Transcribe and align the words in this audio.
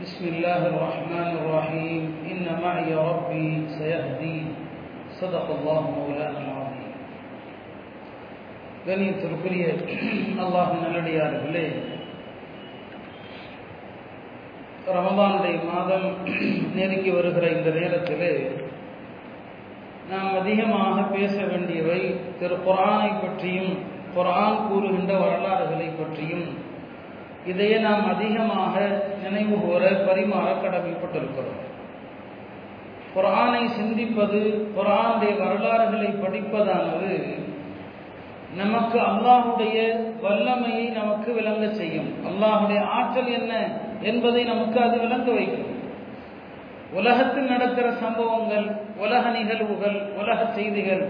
بسم 0.00 0.24
الله 0.26 0.60
الرحمن 0.66 1.30
الرحيم 1.36 2.02
إن 2.26 2.44
معي 2.60 2.90
ربي 2.94 3.48
سيهدي 3.70 4.38
صدق 5.12 5.46
الله 5.50 5.80
مولانا 5.90 6.40
العظيم 6.40 6.92
கணியத்திற்குரிய 8.86 9.64
அல்லாஹ் 10.42 10.74
நல்லடியார்களே 10.82 11.64
ரமதானுடைய 14.96 15.56
மாதம் 15.70 16.06
நெருங்கி 16.76 17.10
வருகிற 17.10 17.46
இந்த 17.50 17.70
நேரத்திலே 17.78 18.32
நாம் 20.10 20.30
அதிகமாக 20.36 20.96
பேச 21.14 21.34
வேண்டியவை 21.44 22.00
திரு 22.40 22.56
குரானை 22.66 23.10
பற்றியும் 23.16 23.72
குரான் 24.14 24.60
கூறுகின்ற 24.68 25.12
வரலாறுகளை 25.22 25.88
பற்றியும் 25.98 26.46
இதையே 27.45 27.77
நாம் 27.77 28.07
அதிகமாக 28.15 28.73
நினைவு 29.23 29.55
கூற 29.59 29.89
பரிமாற 29.89 30.47
கடமைப்பட்டிருக்கிறோம். 30.63 31.59
குரானை 33.15 33.63
சிந்திப்பது 33.77 34.39
குரானுடைய 34.77 35.37
வரலாறுகளை 35.37 36.09
படிப்பதானது 36.23 37.39
நமக்கு 38.55 38.99
அல்லாஹுடைய 38.99 39.77
வல்லமையை 40.21 40.85
நமக்கு 40.89 41.33
விளங்க 41.33 41.67
செய்யும். 41.73 42.09
அல்லாஹுடைய 42.29 42.79
ஆற்றல் 42.83 43.31
என்ன 43.31 43.53
என்பதை 44.01 44.43
நமக்கு 44.43 44.81
அது 44.81 44.99
விளங்க 44.99 45.31
வைக்கும். 45.31 45.67
உலகத்தில் 46.93 47.51
நடக்கிற 47.53 47.91
சம்பவங்கள் 47.91 48.67
உலக 48.97 49.29
நிகழ்வுகள் 49.29 49.97
உலக 50.21 50.45
செய்திகள் 50.45 51.03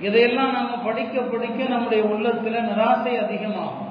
இதையெல்லாம் 0.00 0.52
நாம் 0.52 0.84
படிக்க 0.84 1.20
படிக்க 1.20 1.64
நம்முடைய 1.64 2.04
உள்ளத்தில் 2.04 2.66
நிராசை 2.70 3.14
அதிகமாகும். 3.24 3.87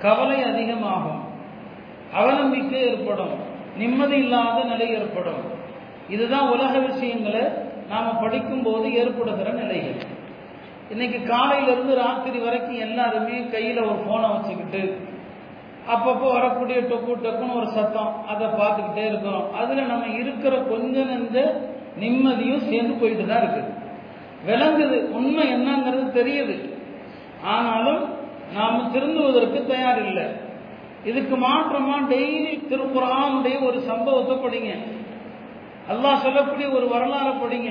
கவலை 0.00 0.42
அதிகமாகும். 0.42 1.22
அவநம்பிக்கை 2.18 2.72
ஏற்படும். 2.72 3.34
நிம்மதி 3.76 4.16
இல்லாத 4.16 4.64
நிலை 4.64 4.88
ஏற்படும். 4.90 5.42
இதுதான் 6.08 6.48
உலக 6.48 6.78
விஷயங்களை 6.78 7.40
நாம் 7.88 8.20
படிக்கும்போது 8.20 8.94
ஏற்படுகிற 8.94 9.50
நிலைகள். 9.50 10.18
இன்னைக்கு 10.90 11.22
காலையிலிருந்து 11.22 11.94
ராத்திரி 11.94 12.38
வரைக்கும் 12.38 12.78
எல்லாருமே 12.78 13.46
கையில் 13.46 13.80
ஒரு 13.80 13.94
ஃபோனை 13.94 14.32
வச்சுக்கிட்டு 14.32 15.08
அப்பப்போ 15.90 16.32
வரக்கூடிய 16.32 16.78
டொக்கு 16.78 17.14
டொக்குன்னு 17.22 17.56
ஒரு 17.56 17.68
சத்தம் 17.68 18.26
அதை 18.26 18.46
பார்த்துக்கிட்டே 18.46 19.06
இருக்கிறோம். 19.06 19.54
அதில் 19.54 19.86
நம்ம 19.86 20.06
இருக்கிற 20.06 20.56
கொஞ்ச 20.56 21.02
நெஞ்ச 21.02 21.60
நிம்மதியும் 22.00 22.68
சேர்ந்து 22.68 22.94
போயிட்டு 22.94 23.26
தான் 23.26 23.42
இருக்குது. 23.42 23.74
விளங்குது. 24.46 25.10
உண்மை 25.10 25.54
என்னங்கிறது 25.54 26.10
தெரியுது. 26.18 26.74
ஆனாலும் 27.44 28.19
நாம் 28.56 28.90
திருந்துவதற்கு 28.92 29.60
தயார் 29.72 30.00
இல்லை 30.06 30.26
இதுக்கு 31.10 31.36
மாற்றமா 31.44 31.96
டெய்லி 32.12 32.54
திருக்குறானுடைய 32.70 33.56
ஒரு 33.68 33.78
சம்பவத்தை 33.90 34.34
படிங்க. 34.36 34.72
அல்லாஹ் 35.92 36.22
சொல்லக்கூடிய 36.24 36.66
ஒரு 36.76 36.86
வரலாறு 36.94 37.32
படிங்க. 37.42 37.70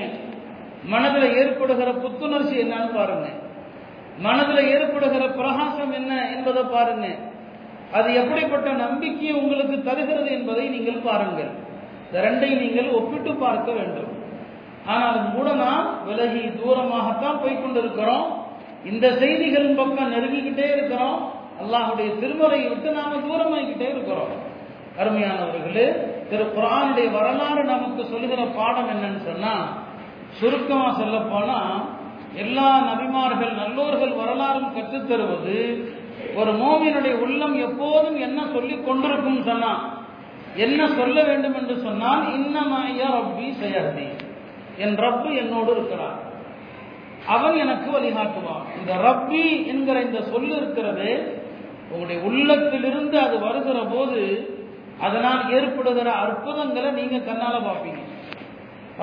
மனதில் 0.92 1.34
ஏற்படுகிற 1.40 1.90
புத்துணர்ச்சி 2.04 2.54
என்னன்னு 2.64 2.90
பாருங்க. 2.98 3.28
மனதில் 4.26 4.68
ஏற்படுகிற 4.74 5.24
பிரகாசம் 5.40 5.92
என்ன 5.92 6.12
என்பதை 6.34 6.62
பாருங்க. 6.76 7.06
அது 7.98 8.08
எப்படிப்பட்ட 8.20 8.68
நம்பிக்கையை 8.84 9.34
உங்களுக்கு 9.42 9.76
தருகிறது 9.88 10.30
என்பதை 10.38 10.64
நீங்கள் 10.68 11.04
பாருங்கள். 11.08 11.52
இந்த 12.06 12.18
ரெண்டை 12.26 12.50
நீங்கள் 12.62 12.90
ஒப்பிட்டு 12.98 13.32
பார்க்க 13.44 13.70
வேண்டும். 13.72 14.10
ஆனால் 14.92 15.18
கூட 15.36 15.48
நாம் 15.64 15.88
விலகி 16.08 16.44
தூரமாகத்தான் 16.60 17.40
போய்கொண்டிருக்கிறோம் 17.42 18.28
இந்த 18.84 19.06
செய்திகளின் 19.20 19.78
பக்கம் 19.80 20.12
நெருங்கிக்கிட்டே 20.12 20.66
இருக்கிறோம். 20.76 21.18
அல்லாஹுடைய 21.62 22.08
திருமறையை 22.20 22.68
விட்டு 22.68 22.90
நாம 22.92 23.16
தூரமாகிக்கிட்டே 23.26 23.88
இருக்கிறோம். 23.90 24.32
அருமையானவர்களே 25.00 25.86
திரு 26.30 26.44
குரானுடைய 26.56 27.10
வரலாறு 27.12 27.64
நமக்கு 27.64 28.04
சொல்லுகிற 28.04 28.42
பாடம் 28.44 28.88
என்னன்னு 28.88 29.20
சொன்னா 29.24 29.54
சுருக்கமா 30.40 30.88
சொல்ல 30.92 31.18
போனா 31.18 31.58
எல்லா 32.34 32.68
நபிமார்கள் 32.88 33.52
நல்லோர்கள் 33.60 34.18
வரலாறும் 34.20 34.72
கற்றுத்தருவது 34.74 35.56
ஒரு 36.36 36.50
மோமியனுடைய 36.52 37.14
உள்ளம் 37.24 37.56
எப்போதும் 37.58 38.16
என்ன 38.16 38.40
சொல்லி 38.52 38.76
கொண்டிருக்கும் 38.78 39.42
சொன்னா 39.42 39.72
என்ன 40.56 40.88
சொல்ல 40.88 41.22
வேண்டும் 41.22 41.54
என்று 41.54 41.76
சொன்னால் 41.76 42.22
இன்னமாயா 42.38 43.08
ரப்பி 43.16 43.48
செயர்தி 43.60 44.08
என் 44.76 44.96
ரப்பு 44.96 45.30
என்னோடு 45.36 45.70
இருக்கிறார். 45.76 46.18
அவன் 47.34 47.56
எனக்கு 47.56 47.88
வழிகாட்டுவான். 47.90 48.64
இந்த 48.78 48.92
ரப்பி 49.06 49.44
என்கிற 49.66 49.96
இந்த 50.02 50.20
சொல்லு 50.22 50.54
இருக்கிறது 50.56 51.10
உங்களுடைய 51.90 52.18
உள்ளத்திலிருந்து 52.22 53.16
அது 53.20 53.36
வருகிற 53.38 53.78
போது 53.92 54.20
அதனால் 55.00 55.42
ஏற்படுகிற 55.52 56.08
அற்புதங்களை 56.24 56.90
நீங்க 56.90 57.18
கண்ணால 57.32 57.56
பார்ப்பீங்க. 57.68 58.02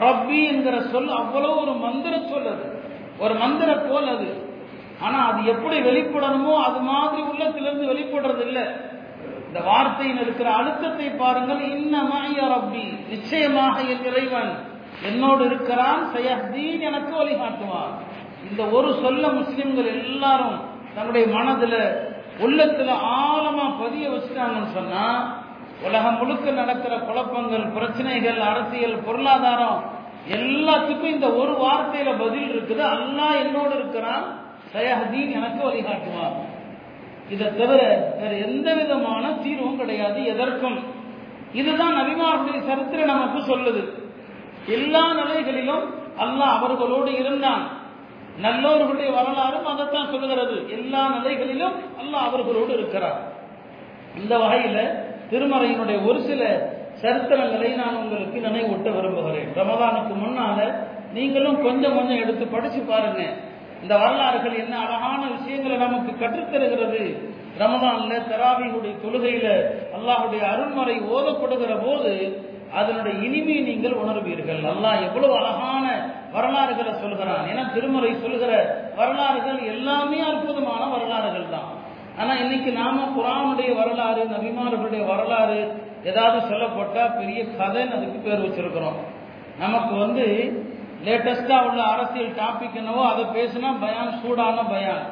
ரப்பி 0.02 0.40
என்கிற 0.48 0.76
சொல் 0.82 1.10
அவ்வளவு 1.10 1.62
ஒரு 1.62 1.74
மந்திர 1.86 2.14
சொல் 2.30 2.50
அது. 2.54 2.66
ஒரு 3.20 3.34
மந்திர 3.34 3.70
கோல் 3.90 4.10
அது. 4.16 4.30
ஆனா 5.02 5.20
அது 5.30 5.46
எப்படி 5.46 5.78
வெளிப்படணுமோ 5.80 6.54
அது 6.68 6.80
மாதிரி 6.80 7.22
உள்ளத்திலிருந்து 7.22 7.86
வெளிப்படுறது 7.94 8.44
இல்லை 8.48 8.66
இந்த 9.48 9.59
வார்த்தையில் 9.70 10.22
இருக்கிற 10.22 10.48
அழுத்தத்தை 10.54 11.08
பாருங்கள். 11.09 11.62
இன்னமாய 11.78 12.38
ரப்பி. 12.54 12.86
நிச்சயமாக 13.09 13.76
என் 13.94 14.06
இறைவன் 14.06 14.52
என்னோடு 15.04 15.46
இருக்கிறான். 15.46 16.02
சயஹ்தீன் 16.14 16.80
எனக்கு 16.80 17.14
வழிகாட்டுவான். 17.24 17.94
இந்த 18.50 18.63
ஒரு 18.63 18.94
சொல்ல 19.02 19.28
முஸ்லிம்கள் 19.28 19.85
எல்லாரும் 19.85 20.59
தன்னுடைய 20.96 21.28
மனதில் 21.28 21.80
உள்ளத்துல 22.40 22.94
ஆழமா 23.19 23.80
பதிய 23.80 24.09
வச்சுட்டாங்கன்னு 24.09 24.72
சொன்னா 24.74 25.38
உலகம் 25.84 26.18
முழுக்க 26.18 26.52
நடக்கிற 26.52 27.00
குழப்பங்கள் 27.00 27.66
பிரச்சனைகள் 27.68 28.40
அரசியல் 28.40 28.97
பொருளாதாரம் 28.97 29.96
எல்லாத்துக்கும் 30.30 31.13
இந்த 31.16 31.28
ஒரு 31.31 31.52
வார்த்தையில 31.52 32.18
பதில் 32.19 32.47
இருக்குது. 32.53 32.84
அல்லாஹ் 32.96 33.38
என்னோடு 33.46 33.75
இருக்கிறான். 33.75 34.40
சயஹதீன் 34.74 35.31
எனக்கு 35.31 35.69
வழிகாட்டுவான். 35.69 36.35
இதை 37.29 37.47
தவிர 37.56 37.81
வேற 38.19 38.35
எந்த 38.35 38.74
விதமான 38.74 39.31
தீர்வும் 39.31 39.78
கிடையாது 39.78 40.25
எதற்கும். 40.25 40.79
இதுதான் 41.53 41.96
நபிமாருடைய 41.96 42.66
சரித்திரம் 42.66 43.05
நமக்கு 43.05 43.55
சொல்லுது. 43.55 43.84
எல்லா 44.67 45.14
நிலைகளிலும் 45.14 45.85
அல்லாஹ் 46.20 46.55
அவர்களோடு 46.58 47.14
இருந்தான். 47.14 47.77
நல்லவர்களுடைய 48.41 49.11
வரலாறும் 49.11 49.66
அதைத்தான் 49.66 50.11
சொல்லுகிறது. 50.11 50.69
எல்லா 50.69 51.01
நிலைகளிலும் 51.16 51.75
அல்லாஹ் 52.01 52.28
அவர்களோடு 52.29 52.73
இருக்கிறார். 52.73 53.19
இந்த 54.16 54.37
வகையில 54.37 54.78
திருமறையினுடைய 55.31 55.97
ஒரு 56.05 56.19
சில 56.22 56.41
சரித்திரங்களை 57.01 57.75
நான் 57.75 57.95
உங்களுக்கு 57.95 58.37
நினைவூட்ட 58.39 58.89
விரும்புகிறேன். 58.95 59.49
ரமதானுக்கு 59.55 60.13
முன்னால 60.23 60.59
நீங்களும் 61.13 61.61
கொஞ்சம் 61.61 61.95
கொஞ்சம் 61.95 62.17
எடுத்து 62.17 62.45
படிச்சு 62.47 62.81
பாருங்க. 62.81 63.22
இந்த 63.81 63.97
வரலாறுகள் 63.97 64.55
என்ன 64.57 64.73
அழகான 64.79 65.22
விஷயங்களை 65.28 65.78
நமக்கு 65.78 66.11
கற்றுத்தருகிறது. 66.11 67.01
ரமதான்ல 67.59 68.13
தராவியுடைய 68.31 68.93
தொழுகையில 69.03 69.47
அல்லாஹுடைய 69.97 70.41
அருண்மறை 70.53 70.95
ஓதப்படுகிற 71.16 71.73
போது 71.85 72.13
அதனுடைய 72.73 73.16
இனிமையை 73.28 73.61
நீங்கள் 73.63 73.99
உணர்வீர்கள். 74.03 74.61
அல்லாஹ் 74.73 75.03
எவ்வளவு 75.07 75.34
அழகான 75.37 75.85
வரலாறுகளை 76.37 76.93
சொல்கிறான். 76.93 77.43
ஏன்னா 77.51 77.63
திருமுறை 77.73 78.11
சொல்கிற 78.23 78.51
வரலாறுகள் 78.95 79.59
எல்லாமே 79.73 80.19
அற்புதமான 80.29 80.81
வரலாறுகள் 80.93 81.53
தான். 81.55 81.69
ஆனா 82.19 82.34
இன்னைக்கு 82.34 82.72
நாம 82.72 83.03
குரானுடைய 83.17 83.72
வரலாறு 83.75 84.22
நபிமார்களுடைய 84.35 85.03
வரலாறு 85.11 85.59
ஏதாவது 86.03 86.39
சொல்லப்பட்டா 86.51 87.03
பெரிய 87.19 87.39
கதைன்னு 87.59 87.95
அதுக்கு 87.97 88.19
பேர் 88.25 88.45
வச்சிருக்கிறோம். 88.45 88.97
நமக்கு 89.59 89.93
வந்து 89.95 90.25
லேட்டஸ்டா 91.05 91.57
உள்ள 91.67 91.81
அரசியல் 91.84 92.37
டாபிக் 92.41 92.79
என்னவோ 92.81 93.03
அதை 93.07 93.23
பேசினா 93.37 93.69
பயான் 93.79 94.13
சூடான 94.22 94.63
பயான். 94.72 95.03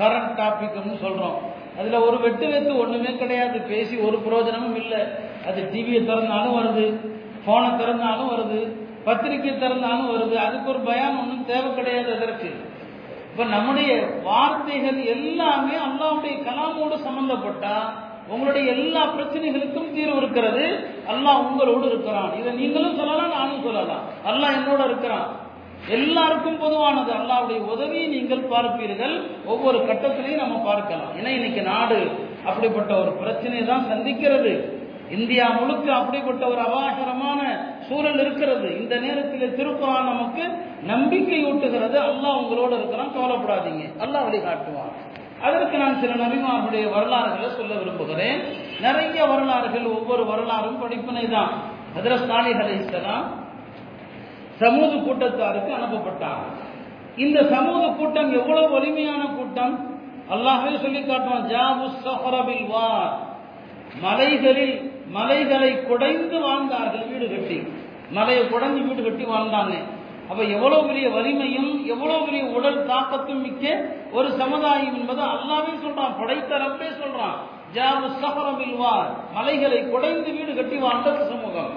கரண்ட் 0.00 0.34
டாபிக்னு 0.40 0.96
சொல்றோம். 1.04 1.38
அதுல 1.78 1.98
ஒரு 2.00 2.18
வெட்டு 2.20 2.46
வெத்து 2.48 2.72
ஒண்ணுமே 2.78 3.10
கிடையாது. 3.16 3.58
பேசி 3.72 3.96
ஒரு 3.96 4.16
பிரயோஜனமும் 4.18 4.76
இல்லை. 4.76 5.00
அது 5.48 5.60
டிவியை 5.72 6.00
திறந்தாலும் 6.08 6.56
வருது 6.58 6.86
போனை 7.44 7.70
திறந்தாலும் 7.70 8.30
வருது. 8.32 8.60
பத்திரிக்கை 9.04 9.52
திறந்தாலும் 9.52 10.10
வருது. 10.14 10.34
அதுக்கு 10.46 10.70
ஒரு 10.70 10.78
பயம் 10.78 11.18
ஒன்றும் 11.20 11.46
தேவை 11.46 11.74
கிடையாது 11.74 12.16
அதற்கு. 12.16 12.50
இப்போ 13.30 13.44
நம்முடைய 13.44 13.90
வார்த்தைகள் 14.24 15.04
எல்லாமே 15.04 15.74
அல்லாவுடைய 15.86 16.34
கலாமோடு 16.48 16.96
சம்பந்தப்பட்டா 17.08 17.74
உங்களுடைய 18.28 18.72
எல்லா 18.72 19.02
பிரச்சனைகளுக்கும் 19.06 19.92
தீர்வு 19.94 20.16
இருக்கிறது. 20.16 20.64
அல்லாஹ் 21.12 21.44
உங்களோடு 21.46 21.86
இருக்கிறான். 21.86 22.32
இதை 22.40 22.52
நீங்களும் 22.52 22.96
சொல்லலாம் 22.96 23.36
நானும் 23.36 23.62
சொல்லலாம். 23.62 24.02
அல்லாஹ் 24.30 24.56
என்னோட 24.58 24.84
இருக்கிறான். 24.84 25.28
எல்லாருக்கும் 25.88 26.58
பொதுவானது. 26.58 27.10
அல்லாவுடைய 27.12 27.60
உதவியை 27.74 28.06
நீங்கள் 28.06 28.44
பார்ப்பீர்கள். 28.52 29.14
ஒவ்வொரு 29.46 29.78
கட்டத்திலையும் 29.78 30.42
நம்ம 30.44 30.58
பார்க்கலாம். 30.58 31.10
ஏன்னா 31.18 31.30
இன்னைக்கு 31.38 31.62
நாடு 31.62 31.98
அப்படிப்பட்ட 32.44 32.94
ஒரு 32.94 33.12
பிரச்சனையை 33.12 33.66
தான் 33.66 33.88
சந்திக்கிறது. 33.92 34.78
இந்தியா 35.10 35.50
முழுக்க 35.50 35.94
அப்படிப்பட்ட 35.94 36.46
ஒரு 36.46 36.60
அபாகரமான 36.60 37.40
சூழல் 37.88 38.20
இருக்கிறது. 38.20 38.80
இந்த 38.80 38.96
நேரத்தில் 38.96 39.56
திருக்குறான் 39.56 40.04
நமக்கு 40.04 40.42
நம்பிக்கை 40.86 41.44
ஊட்டுகிறது 41.44 41.96
அல்லாஹ் 42.08 42.40
உங்களோட 42.42 42.72
இருக்கிறான் 42.72 43.14
கவலைப்படாதீங்க. 43.16 43.84
அல்லாஹ் 43.98 44.26
வழிகாட்டுவான். 44.28 44.92
அதற்கு 45.42 45.78
நான் 45.78 46.00
சில 46.00 46.14
நபிமார்களுடைய 46.14 46.90
வரலாறுகளை 46.90 47.50
சொல்ல 47.50 47.74
விரும்புகிறேன். 47.74 48.40
நிறைய 48.80 49.24
வரலாறுகள் 49.24 49.84
ஒவ்வொரு 49.84 50.26
வரலாறும் 50.26 50.80
படிப்பினை 50.80 51.28
தான். 51.28 51.52
ஹதரத் 51.96 52.26
சாலிஹ் 52.30 52.62
அலிஸ்லாம் 52.64 53.24
சமூக 54.56 54.94
கூட்டத்தாருக்கு 54.96 55.72
அனுப்பப்பட்டார் 55.78 56.44
இந்த 57.16 57.42
சமூக 57.42 57.88
கூட்டம் 57.88 58.32
எவ்வளவு 58.32 58.70
வலிமையான 58.70 59.26
கூட்டம்? 59.26 59.74
அல்லாஹே 60.30 60.80
சொல்லி 60.80 61.00
காட்டுவான் 61.00 61.48
ஜாபு 61.52 61.86
சஹரபில் 62.04 62.66
வார். 62.66 63.29
மலைகளில் 63.98 64.92
மலைகளை 65.10 65.82
குடைந்து 65.82 66.40
வாழ்ந்தார்கள் 66.40 67.06
வீடு 67.06 67.28
கட்டி. 67.28 67.72
மலையை 68.10 68.44
குடைஞ்சு 68.44 68.86
வீடு 68.88 69.02
கட்டி 69.02 69.24
வாழ்ந்தாங்க. 69.24 69.74
அப்ப 70.28 70.42
எவ்வளவு 70.42 70.86
பெரிய 70.86 71.08
வலிமையும் 71.08 71.86
எவ்வளவு 71.86 72.24
பெரிய 72.24 72.44
உடல் 72.44 72.86
தாக்கத்தும் 72.86 73.42
மிக்க 73.42 73.84
ஒரு 74.12 74.32
சமுதாயம் 74.32 74.94
என்பது 74.94 75.22
அல்லாவே 75.22 75.72
சொல்றான் 75.84 76.18
படைத்த 76.18 76.56
ரப்பே 76.56 76.90
சொல்றான் 77.02 77.36
ஜாபு 77.74 78.06
சஹரபில் 78.22 78.76
மலைகளை 79.34 79.88
குடைந்து 79.88 80.32
வீடு 80.32 80.54
கட்டி 80.54 80.76
வாழ்ந்த 80.76 81.26
சமூகம். 81.28 81.72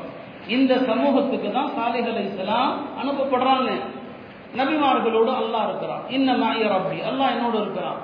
இந்த 0.48 0.78
சமூகத்துக்கு 0.78 1.52
தான் 1.52 1.70
சாலைகளை 1.76 2.24
இஸ்லாம் 2.24 2.80
அனுப்பப்படுறாங்க. 3.02 3.70
நபிமார்களோடு 4.58 5.32
அல்லாஹ் 5.42 5.68
இருக்கிறான். 5.70 6.02
இன்ன 6.10 6.34
மாயர் 6.34 6.72
அப்படி 6.72 7.00
அல்லாஹ் 7.00 7.34
என்னோடு 7.36 7.62
இருக்கிறான். 7.62 7.96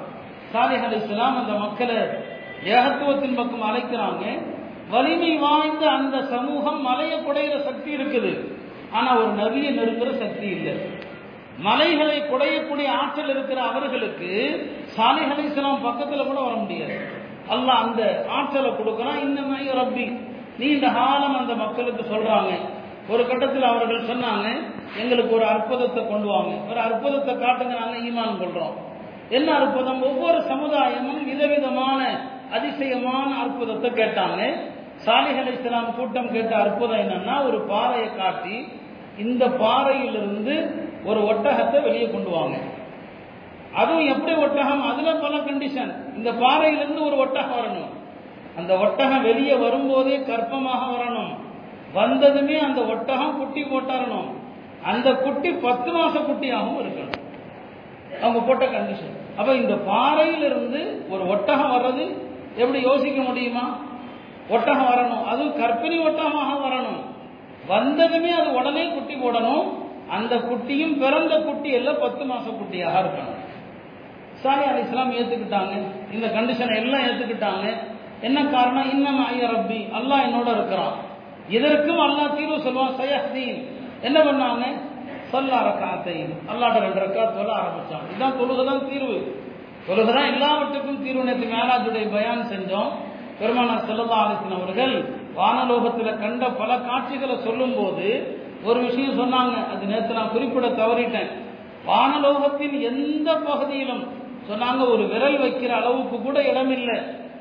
சாலிஹ் 0.54 1.04
இஸ்லாம் 1.04 1.38
அந்த 1.42 1.54
மக்களை 1.54 1.98
ஏகத்துவத்தின் 2.66 3.36
பக்கம் 3.36 3.76
அழைக்கிறாங்க. 3.76 4.42
வலிமை 4.90 5.38
வாய்ந்த 5.38 5.90
அந்த 5.90 6.24
சமூகம் 6.24 6.82
மலையை 6.82 7.20
குடையிற 7.20 7.60
சக்தி 7.60 7.94
இருக்குது. 7.96 8.52
ஆனா 8.92 9.18
ஒரு 9.18 9.28
நபியை 9.28 9.70
நெருங்குற 9.70 10.18
சக்தி 10.18 10.48
இல்லை. 10.48 10.74
மலைகளை 11.58 12.22
குடையக்கூடிய 12.22 12.88
ஆற்றல் 12.88 13.30
இருக்கிற 13.30 13.62
அவர்களுக்கு 13.62 14.30
சாலைகளை 14.84 15.46
சிலாம் 15.46 15.86
பக்கத்துல 15.86 16.26
கூட 16.26 16.40
வர 16.40 16.56
முடியாது. 16.56 17.00
அல்ல 17.48 17.72
அந்த 17.72 18.26
ஆற்றலை 18.30 18.76
கொடுக்கிறான். 18.76 19.20
இந்த 19.20 19.42
மாதிரி 19.42 19.70
ரப்பி. 19.70 20.20
நீண்ட 20.60 20.90
காலம் 20.90 21.38
அந்த 21.38 21.54
மக்களுக்கு 21.54 22.16
சொல்றாங்க. 22.16 22.50
ஒரு 23.10 23.28
கட்டத்தில் 23.28 23.64
அவர்கள் 23.64 24.04
சொன்னாங்க 24.04 24.62
எங்களுக்கு 24.98 25.36
ஒரு 25.36 25.46
அற்புதத்தை 25.46 26.08
கொண்டு 26.08 26.28
வாங்க. 26.28 26.56
ஒரு 26.70 26.80
அற்புதத்தை 26.80 27.36
காட்டுங்க 27.36 27.80
நாங்கள் 27.80 28.02
ஈமான் 28.02 28.42
கொள்றோம். 28.42 28.74
என்ன 29.30 29.56
அற்புதம்? 29.56 30.02
ஒவ்வொரு 30.02 30.38
சமுதாயமும் 30.38 31.24
விதவிதமான 31.24 32.28
அதிசயமான 32.52 33.40
அற்புதத்தை 33.40 33.90
கேட்டாங்க. 33.92 34.42
சாலிஹ் 35.06 35.54
இஸ்லாம் 35.54 35.96
கூட்டம் 35.96 36.32
கேட்ட 36.32 36.56
அற்புதம் 36.56 36.98
என்னன்னா 36.98 37.46
ஒரு 37.46 37.62
பாறையை 37.62 38.16
காட்டி 38.16 38.68
இந்த 39.18 39.48
பாறையிலிருந்து 39.48 40.86
ஒரு 41.06 41.20
ஒட்டகத்தை 41.20 41.84
வெளியே 41.84 42.10
கொண்டு 42.10 42.30
வாங்க. 42.30 42.58
அதுவும் 43.76 44.08
எப்படி 44.08 44.34
ஒட்டகம்? 44.34 44.92
அதுல 44.92 45.16
பல 45.16 45.36
கண்டிஷன் 45.38 46.16
இந்த 46.16 46.34
பாறையிலிருந்து 46.34 47.06
ஒரு 47.06 47.18
ஒட்டகம் 47.18 47.58
வரணும். 47.60 47.92
அந்த 48.58 48.78
ஒட்டகம் 48.78 49.22
வெளியே 49.22 49.56
வரும்போதே 49.56 50.18
கற்பமாக 50.18 50.84
வரணும். 50.96 51.34
வந்ததுமே 51.94 52.60
அந்த 52.60 52.82
ஒட்டகம் 52.82 53.38
குட்டி 53.38 53.64
போட்டாரணும். 53.64 54.30
அந்த 54.84 55.14
குட்டி 55.14 55.52
பத்து 55.52 55.92
மாச 55.98 56.16
குட்டியாகவும் 56.20 56.80
இருக்கணும். 56.84 57.28
அவங்க 58.22 58.40
போட்ட 58.40 58.66
கண்டிஷன் 58.66 59.16
அப்ப 59.38 59.54
இந்த 59.54 59.76
பாறையிலிருந்து 59.76 61.06
ஒரு 61.10 61.28
ஒட்டகம் 61.28 61.72
வர்றது 61.72 62.28
எப்படி 62.60 62.82
யோசிக்க 62.82 63.22
முடியுமா? 63.22 63.78
ஒட்டகம் 64.50 64.88
வரணும். 64.88 65.24
அது 65.24 65.44
கற்பிணி 65.44 66.02
ஒட்டகமாக 66.02 66.62
வரணும். 66.64 67.02
வந்ததுமே 67.68 68.32
அது 68.32 68.54
உடனே 68.54 68.88
குட்டி 68.88 69.16
போடணும். 69.16 69.74
அந்த 70.10 70.36
குட்டியும் 70.36 71.00
பிறந்த 71.00 71.40
குட்டி 71.40 71.70
எல்லாம் 71.70 72.00
பத்து 72.00 72.26
மாச 72.26 72.54
குட்டியாக 72.54 73.00
இருக்கணும். 73.00 73.48
சாரி 74.34 74.64
அலி 74.64 74.82
இஸ்லாம் 74.82 75.12
ஏத்துக்கிட்டாங்க. 75.12 75.82
இந்த 76.12 76.28
கண்டிஷனை 76.28 76.76
எல்லாம் 76.76 77.02
ஏத்துக்கிட்டாங்க. 77.02 77.78
என்ன 78.22 78.46
காரணம்? 78.46 78.92
இன்னும் 78.92 79.26
ஐய 79.26 79.48
ரப்பி 79.48 79.92
அல்லாஹ் 79.98 80.26
என்னோட 80.30 80.48
இருக்கிறான். 80.48 80.94
இதற்கும் 81.50 82.00
அல்லாஹ் 82.00 82.36
தீர்வு 82.36 82.58
சொல்லுவான். 82.58 82.94
சயஹ்தீன். 83.00 83.64
என்ன 84.02 84.20
பண்ணாங்க? 84.20 84.88
சொல்ல 85.24 85.56
ரக்காத்தையும். 85.56 86.34
அல்லாட்ட 86.48 86.80
ரெண்டு 86.80 87.00
ரக்கா 87.02 87.34
சொல்ல 87.34 87.54
ஆரம்பிச்சான் 87.54 88.10
இதுதான் 88.10 88.34
தொழுகதான் 88.34 88.90
தீர்வு. 88.90 89.39
தொழுகதான் 89.90 90.32
எல்லாவற்றுக்கும் 90.34 91.04
தீர்வு 91.04 91.24
நேற்று 91.24 91.48
மேலாஜுடைய 91.54 92.12
பயான் 92.12 92.50
செஞ்சோம் 92.50 92.90
பெருமானார் 93.40 93.86
செல்லல்லா 93.86 94.18
அலிசன் 94.26 94.58
அவர்கள் 94.60 94.96
வானலோகத்தில் 95.38 96.20
கண்ட 96.20 96.50
பல 96.50 96.78
காட்சிகளை 96.78 97.36
சொல்லும் 97.44 97.76
போது 97.78 98.08
ஒரு 98.64 98.80
விஷயம் 98.80 99.20
சொன்னாங்க. 99.20 99.56
அது 99.72 99.86
நேற்று 99.86 100.14
நான் 100.14 100.32
குறிப்பிட 100.32 100.68
தவறிட்டேன். 100.68 101.32
வானலோகத்தின் 101.88 102.80
எந்த 102.82 103.36
பகுதியிலும் 103.36 104.04
சொன்னாங்க 104.50 104.82
ஒரு 104.92 105.04
விரல் 105.08 105.40
வைக்கிற 105.40 105.70
அளவுக்கு 105.70 106.22
கூட 106.22 106.44
இடமில்லை. 106.44 106.98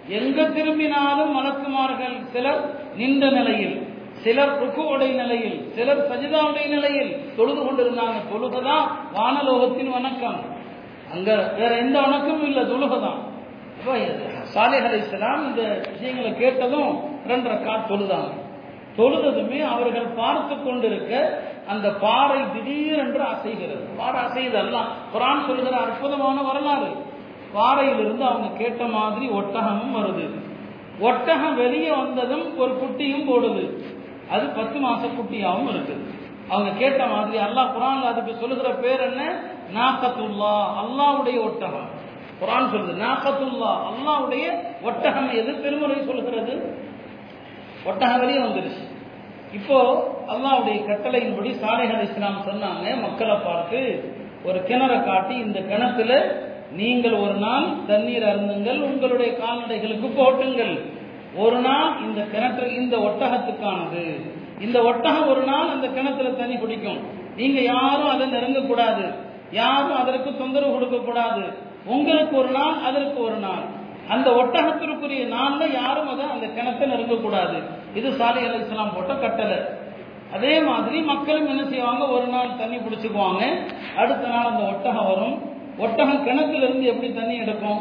எங்க 0.09 0.45
திரும்பினாலும் 0.45 1.33
மலக்குமார்கள் 1.37 2.17
சிலர் 2.33 2.63
நின்ற 2.97 3.31
நிலையில் 3.31 3.77
சிலர் 4.23 4.55
ருக்குவுடைய 4.63 5.13
நிலையில் 5.15 5.73
சிலர் 5.75 6.07
சஜிதாவுடைய 6.11 6.69
நிலையில் 6.69 7.35
தொழுது 7.37 7.61
கொண்டிருந்தாங்க. 7.65 8.19
தொழுகதான் 8.33 8.87
வானலோகத்தின் 9.15 9.91
வணக்கம். 9.91 10.57
அங்க 11.13 11.53
வேற 11.57 11.77
எந்த 11.77 12.01
வணக்கமும் 12.01 12.43
இல்லை 12.43 12.63
தொழுகதான். 12.63 13.21
சாலிஹ் 14.55 14.87
அலி 14.89 14.99
இஸ்லாம் 14.99 15.43
இந்த 15.49 15.87
விஷயங்களை 15.91 16.37
கேட்டதும் 16.37 16.91
ரெண்டரை 17.29 17.65
காட் 17.65 17.87
தொழுதாங்க. 17.89 18.33
தொழுததுமே 18.97 19.61
அவர்கள் 19.65 20.07
பார்த்து 20.07 20.63
கொண்டிருக்க 20.63 21.43
அந்த 21.69 21.91
பாறை 21.91 22.41
திடீரென்று 22.53 23.23
அசைகிறது. 23.23 23.85
பாறை 23.97 24.21
அசையுது 24.25 24.53
எல்லாம் 24.53 24.87
குரான் 25.15 25.47
சொல்கிற 25.47 25.77
அற்புதமான 25.77 26.43
வரலாறு. 26.43 26.91
பாறையிலிருந்து 27.53 28.25
அவங்க 28.25 28.57
கேட்ட 28.57 28.85
மாதிரி 28.85 29.27
ஒட்டகமும் 29.27 29.97
வருது. 29.97 30.27
ஒட்டகம் 31.01 31.57
வெளியே 31.57 31.91
வந்ததும் 31.91 32.59
ஒரு 32.59 32.73
குட்டியும் 32.73 33.29
போடுது. 33.31 33.65
அது 34.31 34.47
பத்து 34.47 34.79
மாச 34.87 35.11
குட்டியாகவும் 35.11 35.71
இருக்குது. 35.75 36.05
அவங்க 36.49 36.71
கேட்ட 36.79 37.07
மாதிரி 37.07 37.45
அல்லாஹ் 37.45 37.73
குரான்ல 37.77 38.03
அதுக்கு 38.03 38.35
சொல்லுகிற 38.35 38.69
பேர் 38.69 39.01
என்ன? 39.01 39.57
நாக்கத்துல்லா 39.75 40.55
அல்லாவுடைய 40.83 41.39
ஒட்டகம். 41.45 41.89
குரான் 42.41 42.71
சொல்றது 42.71 43.01
நாக்கத்துல்லா 43.03 43.71
அல்லாவுடைய 43.89 44.45
ஒட்டகம் 44.83 45.31
எது? 45.31 45.55
பெருமுறை 45.55 45.97
சொல்கிறது 46.07 46.77
ஒட்டகம் 47.85 48.21
வெளியே 48.21 48.39
வந்துருச்சு. 48.39 48.85
இப்போ 49.53 49.79
அல்லாவுடைய 50.29 50.79
கட்டளையின்படி 50.87 51.51
சாலைகள் 51.59 52.03
இஸ்லாம் 52.03 52.47
சொன்னாங்க 52.47 53.01
மக்களை 53.01 53.37
பார்த்து 53.37 53.81
ஒரு 54.45 54.59
கிணறை 54.59 55.05
காட்டி 55.05 55.35
இந்த 55.35 55.61
கிணத்துல 55.61 56.13
நீங்கள் 56.73 57.13
ஒரு 57.13 57.35
நாள் 57.35 57.67
தண்ணீர் 57.87 58.23
அருந்துங்கள் 58.23 58.81
உங்களுடைய 58.81 59.37
கால்நடைகளுக்கு 59.37 60.09
போட்டுங்கள். 60.21 60.75
ஒரு 61.37 61.57
நாள் 61.57 62.01
இந்த 62.01 62.21
கிணற்று 62.33 62.75
இந்த 62.75 62.97
ஒட்டகத்துக்கானது. 62.97 64.05
இந்த 64.61 64.83
ஒட்டகம் 64.83 65.29
ஒரு 65.29 65.43
நாள் 65.43 65.69
அந்த 65.69 65.89
கிணத்துல 65.89 66.29
தண்ணி 66.29 66.57
குடிக்கும். 66.57 67.01
நீங்க 67.37 67.61
யாரும் 67.61 68.09
அதை 68.09 68.27
நெருங்கக்கூடாது 68.33 69.27
யாரும் 69.53 69.97
அதற்கு 69.97 70.37
தொந்தரவு 70.37 70.73
கொடுக்க 70.73 70.97
கூடாது 70.97 71.67
உங்களுக்கு 71.85 72.37
ஒரு 72.37 72.49
நாள் 72.49 72.83
அதற்கு 72.85 73.23
ஒரு 73.23 73.35
நாள். 73.35 73.77
அந்த 74.09 74.31
ஒட்டகத்திற்குரிய 74.31 75.25
நாள்ல 75.27 75.73
யாரும் 75.73 76.09
அதை 76.09 76.25
அந்த 76.31 76.47
கிணத்தை 76.47 76.89
நெருங்கக்கூடாது. 76.89 77.63
இது 77.95 78.13
சாலை 78.13 78.47
அலி 78.47 78.59
இஸ்லாம் 78.59 78.95
போட்ட 78.95 79.15
கட்டளை. 79.15 79.57
அதே 80.35 80.61
மாதிரி 80.61 81.01
மக்களும் 81.01 81.49
என்ன 81.49 81.65
செய்வாங்க? 81.65 82.07
ஒரு 82.07 82.27
நாள் 82.27 82.57
தண்ணி 82.59 82.77
பிடிச்சுக்குவாங்க. 82.77 83.67
அடுத்த 83.97 84.29
நாள் 84.29 84.45
அந்த 84.45 84.63
ஒட்டகம் 84.63 85.07
வரும். 85.07 85.43
ஒட்டகம் 85.79 86.25
கிணத்துல 86.25 86.65
இருந்து 86.65 86.87
எப்படி 86.87 87.13
தண்ணி 87.13 87.37
எடுக்கும்? 87.37 87.81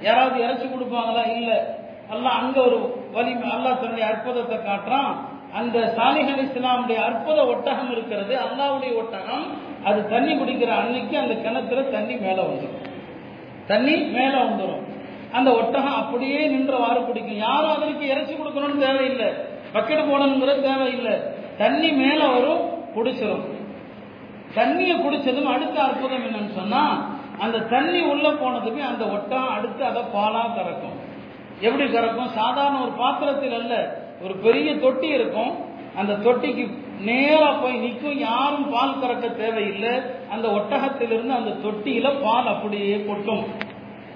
யாராவது 0.00 0.42
இறைச்சி 0.42 0.66
கொடுப்பாங்களா? 0.66 1.36
இல்ல. 1.36 1.80
அல்ல 2.10 2.28
அங்க 2.28 2.60
ஒரு 2.60 3.08
வலி 3.12 3.32
அல்லா 3.32 3.62
தன்னுடைய 3.62 4.06
அற்புதத்தை 4.06 4.58
காட்டுறான். 4.58 5.14
அந்த 5.52 5.78
சாலிஹ் 5.96 6.30
அலி 6.32 6.44
இஸ்லாமுடைய 6.46 6.94
அற்புத 6.94 7.46
ஒட்டகம் 7.46 7.90
இருக்கிறது 7.90 8.38
அல்லாவுடைய 8.44 8.96
ஒட்டகம். 8.96 9.46
அது 9.84 10.08
தண்ணி 10.08 10.32
குடிக்கிற 10.34 10.68
அன்னைக்கு 10.68 11.18
அந்த 11.18 11.34
கிணத்துல 11.34 11.82
தண்ணி 11.82 12.14
மேல 12.14 12.42
வந்துடும் 12.42 12.88
தண்ணி 13.66 13.96
மேல 13.96 14.44
வந்துடும் 14.44 14.80
அந்த 15.32 15.50
ஒட்டகம் 15.52 15.94
அப்படியே 15.94 16.48
நின்றவாறு 16.48 17.04
குடிக்கும். 17.04 17.36
யாரும் 17.36 17.76
அதற்கு 17.76 18.06
இறைச்சி 18.06 18.34
கொடுக்கணும்னு 18.34 18.78
தேவையில்லை. 18.78 19.26
பக்கெட் 19.74 20.10
போடணுங்கிறது 20.10 20.60
தேவையில்லை. 20.60 21.12
தண்ணி 21.58 21.92
மேல 21.92 22.26
வரும் 22.26 22.62
குடிச்சிடும் 22.94 23.44
தண்ணியை 24.54 24.94
குடிச்சதும் 24.96 25.44
அடுத்த 25.44 25.82
அற்புதம் 25.82 26.24
என்னன்னு 26.24 26.52
சொன்னா 26.54 27.10
அந்த 27.38 27.58
தண்ணி 27.58 28.00
உள்ள 28.00 28.28
போனதுமே 28.28 28.80
அந்த 28.80 29.04
ஒட்டகம் 29.04 29.48
அடுத்து 29.48 29.84
அதை 29.84 30.02
பாலா 30.02 30.42
கறக்கும். 30.56 30.96
எப்படி 31.60 31.90
கறக்கும்? 31.92 32.26
சாதாரண 32.26 32.80
ஒரு 32.80 32.90
பாத்திரத்தில் 32.90 33.52
அல்ல. 33.52 34.01
ஒரு 34.22 34.34
பெரிய 34.34 34.78
தொட்டி 34.78 35.08
இருக்கும். 35.08 35.52
அந்த 35.96 36.12
தொட்டிக்கு 36.12 36.70
நேரா 37.00 37.52
போய் 37.52 37.76
நிற்கும் 37.76 38.18
யாரும் 38.18 38.70
பால் 38.70 38.98
கறக்க 38.98 39.36
தேவையில்லை. 39.36 40.00
அந்த 40.30 40.48
ஒட்டகத்திலிருந்து 40.48 41.34
அந்த 41.34 41.68
தொட்டியில 41.68 42.22
பால் 42.22 42.46
அப்படியே 42.46 43.04
கொட்டும். 43.04 43.44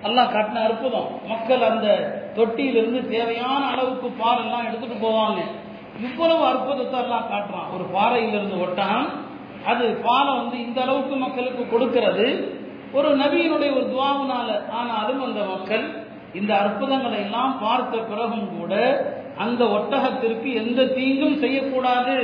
எல்லாம் 0.02 0.32
காட்டின 0.32 0.64
அற்புதம். 0.64 1.08
மக்கள் 1.28 1.62
அந்த 1.62 1.88
தொட்டியிலிருந்து 2.34 3.08
தேவையான 3.08 3.66
அளவுக்கு 3.66 4.08
பால் 4.08 4.44
எல்லாம் 4.44 4.66
எடுத்துட்டு 4.66 5.08
போவாங்க. 5.08 5.38
இவ்வளவு 6.02 6.44
அற்புதத்தை 6.44 7.02
எல்லாம் 7.02 7.26
காட்டுறான். 7.32 7.74
ஒரு 7.74 7.84
பாறையிலிருந்து 7.84 8.60
ஒட்டகம். 8.60 9.08
அது 9.66 9.94
பாலை 9.94 10.34
வந்து 10.34 10.58
இந்த 10.58 10.82
அளவுக்கு 10.82 11.16
மக்களுக்கு 11.16 11.68
கொடுக்கிறது. 11.68 12.54
ஒரு 12.92 13.16
நபியினுடைய 13.16 13.70
ஒரு 13.74 13.94
துவாவுனால 13.94 14.70
ஆனாலும் 14.70 15.24
அந்த 15.24 15.44
மக்கள் 15.44 16.04
இந்த 16.34 16.58
அற்புதங்களை 16.58 17.18
எல்லாம் 17.18 17.58
பார்த்த 17.60 17.98
பிறகும் 17.98 18.58
கூட 18.58 18.74
அந்த 19.44 19.62
ஒட்டகத்திற்கு 19.76 20.48
எந்த 20.62 20.80
தீங்கும் 20.98 21.40
செய்யக்கூடாது 21.42 22.16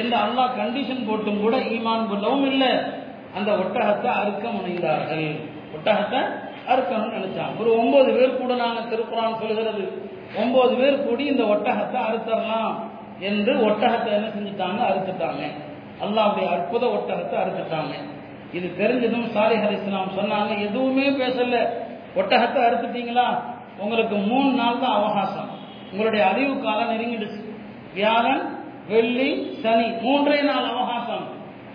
என்று 0.00 0.16
அல்லாஹ் 0.24 0.56
கண்டிஷன் 0.60 1.06
போட்டும் 1.08 1.42
கூட 1.42 1.56
ஈமான் 1.74 2.08
கொள்ளவும் 2.10 2.46
இல்லை. 2.52 2.72
அந்த 3.36 3.50
ஒட்டகத்தை 3.62 4.10
அறுக்க 4.20 4.44
முனைந்தார்கள் 4.56 5.28
ஒட்டகத்தை 5.76 6.20
அறுக்கணும்னு 6.72 7.16
நினைச்சான் 7.18 7.56
ஒரு 7.60 7.70
ஒன்பது 7.80 8.10
பேர் 8.16 8.40
கூட 8.40 8.52
நாங்கள் 8.54 8.90
திருக்குறான் 8.90 9.38
சொல்கிறது 9.40 9.84
ஒன்பது 10.42 10.74
பேர் 10.80 11.04
கூடி 11.06 11.24
இந்த 11.32 11.44
ஒட்டகத்தை 11.54 11.98
அறுத்தரலாம் 12.08 12.74
என்று 13.20 13.52
ஒட்டகத்தை 13.68 14.10
என்ன 14.18 14.28
செஞ்சுட்டாங்க? 14.36 14.80
அறுத்துட்டாங்க. 14.90 15.42
அல்லாவுடைய 16.04 16.46
அற்புத 16.54 16.84
ஒட்டகத்தை 16.96 17.36
அறுத்துட்டாங்க. 17.42 17.94
இது 18.52 18.68
தெரிஞ்சதும் 18.80 19.28
சாலிஹ் 19.34 19.66
அலி 19.66 19.76
இஸ்லாம் 19.78 20.16
சொன்னாங்க 20.18 20.52
எதுவுமே 20.66 21.06
பேசல. 21.20 21.58
ஒட்டகத்தை 22.20 22.60
அறுத்துட்டீங்களா? 22.66 23.26
உங்களுக்கு 23.82 24.16
மூணு 24.30 24.50
நாள் 24.52 24.82
தான் 24.82 24.96
அவகாசம். 24.98 25.50
உங்களுடைய 25.94 26.26
அறிவு 26.26 26.60
காலம் 26.60 26.90
நெருங்கிடுச்சு. 26.90 27.40
வியாழன் 27.94 28.58
வெள்ளி 28.88 29.58
சனி 29.62 29.86
மூன்றே 29.88 30.42
நாள் 30.42 30.64
அவகாசம். 30.64 31.26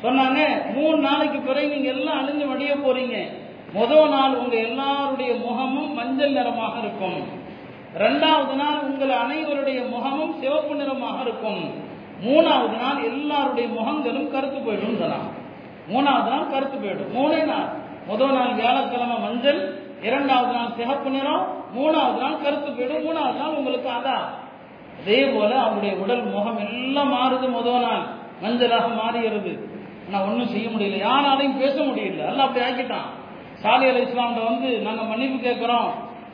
சொன்னாங்க 0.04 0.40
மூணு 0.74 0.98
நாளைக்கு 0.98 1.40
பிறகு 1.40 1.68
நீங்க 1.68 1.90
எல்லாம் 1.90 2.28
அழிஞ்சு 2.28 2.48
வடிய 2.48 2.76
போறீங்க. 2.76 3.28
முதல் 3.74 4.10
நாள் 4.10 4.36
உங்க 4.36 4.56
எல்லாருடைய 4.56 5.34
முகமும் 5.36 5.94
மஞ்சள் 5.94 6.32
நிறமாக 6.32 6.80
இருக்கும். 6.80 7.24
ரெண்டாவது 7.98 8.54
நாள் 8.54 8.80
உங்கள் 8.80 9.10
அனைவருடைய 9.10 9.90
முகமும் 9.90 10.36
சிவப்பு 10.40 10.76
நிறமாக 10.76 11.22
இருக்கும். 11.22 11.72
மூணாவது 12.24 12.78
நாள் 12.82 13.04
எல்லாருடைய 13.04 13.70
முகங்களும் 13.70 14.32
கருத்து 14.32 14.72
போயிடும் 14.72 15.12
மூணாவது 15.90 16.30
நாள் 16.30 16.50
கருத்து 16.50 16.78
போயிடும். 16.78 17.18
மூணே 17.18 17.44
நாள். 17.44 17.70
முதல் 18.08 18.34
நாள் 18.34 18.54
வியாழக்கிழமை 18.54 19.20
மஞ்சள் 19.20 19.79
இரண்டாவது 20.02 20.54
நாள் 20.54 20.74
சிகப்பு 20.78 21.10
நிறம் 21.10 21.64
மூணாவது 21.76 22.18
நாள் 22.18 22.42
கருத்து 22.42 22.70
போயிடும் 22.70 23.06
மூணாவது 23.06 23.34
நாள் 23.34 23.56
உங்களுக்கு 23.56 23.90
அதான் 23.90 24.38
அதே 25.02 25.26
போல 25.26 25.60
அவருடைய 25.60 25.96
உடல் 25.96 26.24
முகம் 26.24 26.58
எல்லாம் 26.58 27.14
மாறுது 27.14 27.50
முதல் 27.50 27.82
நாள். 27.82 28.04
மஞ்சளாக 28.42 28.96
மாறுகிறது 28.96 29.70
நான் 30.10 30.22
ஒன்றும் 30.22 30.48
செய்ய 30.48 30.70
முடியல. 30.70 31.10
யாராலையும் 31.10 31.58
பேச 31.58 31.82
முடியல. 31.82 32.28
எல்லாம் 32.28 32.48
அப்படி 32.48 32.66
ஆக்கிட்டான். 32.66 33.08
சாலி 33.54 33.90
அலி 33.90 34.04
இஸ்லாம்கிட்ட 34.04 34.44
வந்து 34.44 34.80
நாங்கள் 34.80 35.06
மன்னிப்பு 35.06 35.50
கேட்குறோம் 35.50 35.92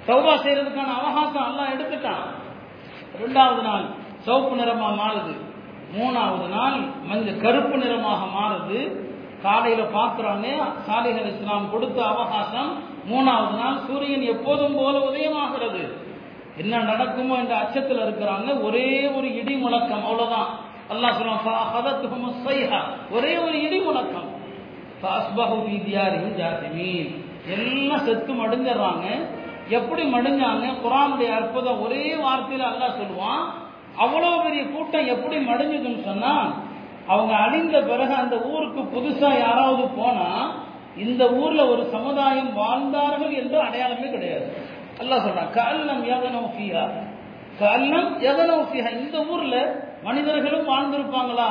சௌபா 0.08 0.36
செய்யறதுக்கான 0.36 0.94
அவகாசம் 0.94 1.48
எல்லாம் 1.48 1.80
எடுத்துட்டான். 1.80 2.38
ரெண்டாவது 3.22 3.62
நாள். 3.62 3.99
சிவப்பு 4.26 4.56
நிறமாக 4.56 4.94
மாறுது. 5.04 5.34
மூணாவது 5.98 6.48
நாள் 6.48 6.80
மஞ்சள் 7.06 7.42
கருப்பு 7.42 7.78
நிறமாக 7.78 8.22
மாறுது. 8.38 9.08
காலையில 9.44 9.82
பாக்குறாங்க 9.84 10.48
சாலிஹர் 10.88 11.30
இஸ்லாம் 11.34 11.70
கொடுத்த 11.72 12.06
அவகாசம் 12.06 12.72
மூணாவது 13.12 13.56
நாள் 13.62 13.78
சூரியன் 13.88 14.22
எப்போதும் 14.22 14.76
போல 14.76 14.96
உதயமாகிறது. 15.00 15.84
என்ன 16.58 16.80
நடக்குமோ 16.80 17.36
என்ற 17.36 17.56
அச்சத்தில் 17.58 17.98
இருக்கிறாங்க 17.98 18.62
ஒரே 18.62 19.08
ஒரு 19.18 19.36
இடி 19.36 19.56
முழக்கம் 19.56 20.04
அவ்வளவுதான். 20.06 20.50
அல்லாஹ் 20.92 21.18
சொல்லுவான் 21.18 22.88
ஒரே 23.12 23.38
ஒரு 23.38 23.62
இடி 23.62 23.80
முழக்கம். 23.80 24.30
எல்லாம் 27.56 28.06
செத்து 28.06 28.34
மடிஞ்சிடறாங்க. 28.34 29.06
எப்படி 29.70 30.04
மடிஞ்சாங்க? 30.14 30.66
குரானுடைய 30.84 31.30
அற்புதம் 31.36 31.82
ஒரே 31.82 32.04
வார்த்தையில 32.16 32.70
அல்லாஹ் 32.72 33.00
சொல்லுவான் 33.02 33.44
அவ்வளவு 34.00 34.38
பெரிய 34.44 34.64
கூட்டம் 34.68 35.12
எப்படி 35.14 35.38
மடிஞ்சதுன்னு 35.48 36.02
சொன்னா 36.06 36.34
அவங்க 37.08 37.34
அழிந்த 37.44 37.78
பிறகு 37.88 38.14
அந்த 38.16 38.36
ஊருக்கு 38.52 38.82
புதுசா 38.94 39.30
யாராவது 39.40 39.86
போனா 39.96 40.28
இந்த 41.04 41.24
ஊர்ல 41.40 41.62
ஒரு 41.74 41.84
சமுதாயம் 41.94 42.52
வாழ்ந்தார்கள் 42.56 43.34
என்று 43.42 43.58
அடையாளமே 43.66 44.08
கிடையாது. 44.08 44.48
அல்லாஹ் 45.02 45.24
சொல்றான் 45.26 45.52
கல்லம் 45.58 46.04
யகனோஃபியா 46.10 46.84
கல்லம் 47.60 48.10
யகனோஃபியா 48.26 48.88
இந்த 48.98 49.18
ஊர்ல 49.32 49.56
மனிதர்களும் 50.04 50.68
வாழ்ந்திருப்பாங்களா? 50.70 51.50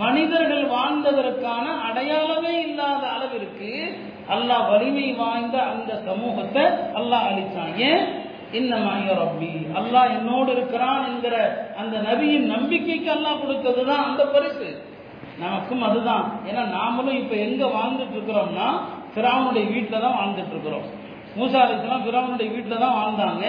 மனிதர்கள் 0.00 0.64
வாழ்ந்ததற்கான 0.72 1.66
அடையாளமே 1.86 2.54
இல்லாத 2.66 3.02
அளவிற்கு 3.14 3.70
அல்லாஹ் 4.34 4.66
வலிமை 4.70 5.06
வாய்ந்த 5.20 5.56
அந்த 5.70 5.92
சமூகத்தை 6.08 6.64
அல்லாஹ் 6.98 7.26
அளித்தான் 7.30 7.72
ஏன் 7.88 8.04
இன்னமாய 8.52 9.14
ரப்பி 9.14 9.66
அல்லாஹ் 9.80 10.12
என்னோடு 10.18 10.52
இருக்கிறான் 10.52 11.04
என்கிற 11.06 11.34
அந்த 11.76 11.96
நபியின் 11.98 12.46
நம்பிக்கைக்கு 12.46 13.10
அல்லாஹ் 13.10 13.42
கொடுத்ததுதான் 13.42 14.04
அந்த 14.08 14.24
பரிசு. 14.24 14.84
நமக்கும் 15.38 15.82
அதுதான். 15.82 16.24
ஏன்னா 16.48 16.62
நாமளும் 16.78 17.20
இப்ப 17.22 17.36
எங்க 17.36 17.64
வாழ்ந்துட்டு 17.66 18.16
இருக்கிறோம்னா 18.16 18.66
பிராவனுடைய 19.14 19.64
வீட்டில 19.74 20.00
தான் 20.00 20.18
வாழ்ந்துட்டு 20.20 20.50
இருக்கிறோம். 20.50 20.86
மூசா 21.36 21.58
அலிஸ்லாம் 21.60 22.06
பிராவனுடைய 22.08 22.48
வீட்டில 22.56 22.78
தான் 22.78 22.96
வாழ்ந்தாங்க. 23.00 23.44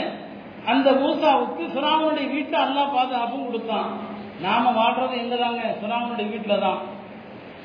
அந்த 0.66 0.92
மூசாவுக்கு 0.92 1.64
பிராவனுடைய 1.76 2.30
வீட்டை 2.30 2.60
அல்லா 2.60 2.84
பாதுகாப்பும் 2.96 3.46
கொடுத்தான். 3.46 3.90
நாம 4.42 4.72
வாடுறது 4.72 5.18
எங்க 5.18 5.36
தாங்க 5.36 5.62
பிராவனுடைய 5.84 6.30
வீட்டில 6.34 6.60
தான். 6.60 6.80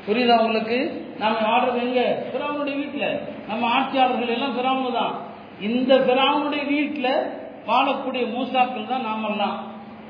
புரியுதா 0.07 0.41
உங்களுக்கு? 0.41 1.07
நாம 1.19 1.37
வாடுறது 1.51 1.79
எங்க? 1.87 2.01
சுராமனுடைய 2.33 2.77
வீட்டில் 2.77 3.21
நம்ம 3.49 3.69
ஆட்சியாளர்கள் 3.69 4.29
எல்லாம் 4.29 4.57
சுராமனு 4.59 4.93
தான். 4.93 5.15
இந்த 5.61 5.95
பிராவனுடைய 5.95 6.67
வீட்டில் 6.67 7.13
வாழக்கூடிய 7.67 8.25
மூசாக்கள் 8.37 8.89
தான் 8.89 9.05
நாமெல்லாம். 9.05 9.57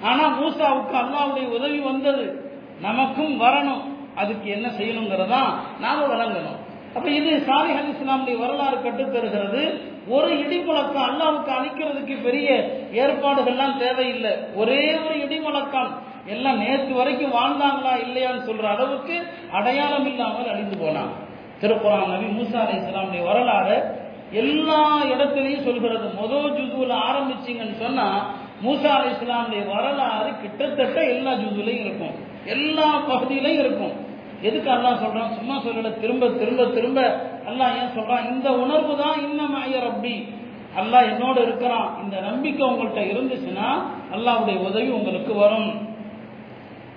ஆனா 0.02 0.24
மூசாவுக்கு 0.40 0.96
அல்லாவுடைய 1.02 1.46
உதவி 1.48 1.78
வந்தது. 1.78 2.54
நமக்கும் 2.80 3.40
வரணும். 3.40 3.82
அதுக்கு 4.14 4.50
என்ன 4.50 4.68
செய்யணுங்கிறதா 4.68 5.42
நாம 5.80 6.06
வழங்கணும் 6.06 6.58
அப்ப 6.96 7.10
இது 7.10 7.42
சாலிஹ் 7.46 7.78
அலி 7.78 7.90
இஸ்லாமுடைய 7.90 8.38
வரலாறு 8.38 8.76
கட்டுத்தருகிறது 8.76 9.62
ஒரு 10.08 10.28
இடிமுழக்கம் 10.28 11.06
அல்லாவுக்கு 11.08 11.50
அழிக்கிறதுக்கு 11.58 12.22
பெரிய 12.22 12.48
ஏற்பாடுகள்லாம் 12.92 13.76
தேவையில்லை. 13.78 14.32
ஒரே 14.54 14.94
ஒரு 14.94 15.14
இடிமுழக்கம். 15.14 15.90
எல்லாம் 16.26 16.58
நேற்று 16.58 16.94
வரைக்கும் 16.94 17.32
வாழ்ந்தாங்களா 17.32 17.92
இல்லையான்னு 18.06 18.46
சொல்ற 18.46 18.62
அளவுக்கு 18.62 19.26
அடையாளம் 19.52 20.06
இல்லாமல் 20.06 20.48
அழிந்து 20.48 20.76
போனாங்க 20.84 21.14
திருக்குறான் 21.60 22.08
நபி 22.08 22.26
மூசா 22.38 22.58
அலி 22.66 22.76
இஸ்லாமுடைய 22.78 23.24
வரலாறு 23.24 24.05
எல்லா 24.32 24.98
இடத்துலையும் 25.04 25.64
சொல்கிறது. 25.64 26.08
மொதல் 26.20 26.54
ஜுதுவில் 26.56 26.96
ஆரம்பிச்சிங்கன்னு 27.08 27.76
சொன்னால் 27.78 28.22
மூசா 28.64 28.90
அலி 28.90 29.10
இஸ்லாமுடைய 29.10 29.74
வரலாறு 29.74 30.40
கிட்டத்தட்ட 30.40 31.04
எல்லா 31.04 31.32
ஜுதுலையும் 31.32 31.84
இருக்கும். 31.86 32.14
எல்லா 32.44 32.98
பகுதியிலையும் 33.08 33.58
இருக்கும். 33.58 34.04
எதுக்கு 34.42 34.70
அல்லாஹ் 34.70 35.00
சொல்கிறான் 35.00 35.34
சும்மா 35.34 35.56
சொல்லல. 35.56 36.00
திரும்ப 36.00 36.28
திரும்ப 36.28 36.66
திரும்ப 36.66 37.00
அல்லாஹ் 37.46 37.76
ஏன் 37.80 37.94
சொல்கிறான் 37.94 38.34
இந்த 38.34 38.52
உணர்வு 38.52 38.96
தான் 38.96 39.22
இன்னும் 39.22 39.62
ஐயர் 39.62 39.86
அப்படி 39.86 40.28
அல்லாஹ் 40.76 41.08
என்னோட 41.12 41.36
இருக்கிறான். 41.42 41.88
இந்த 42.02 42.20
நம்பிக்கை 42.20 42.68
உங்கள்கிட்ட 42.68 43.02
இருந்துச்சுன்னா 43.12 43.68
அல்லாவுடைய 44.14 44.56
உதவி 44.56 44.88
உங்களுக்கு 44.88 45.34
வரும். 45.34 45.88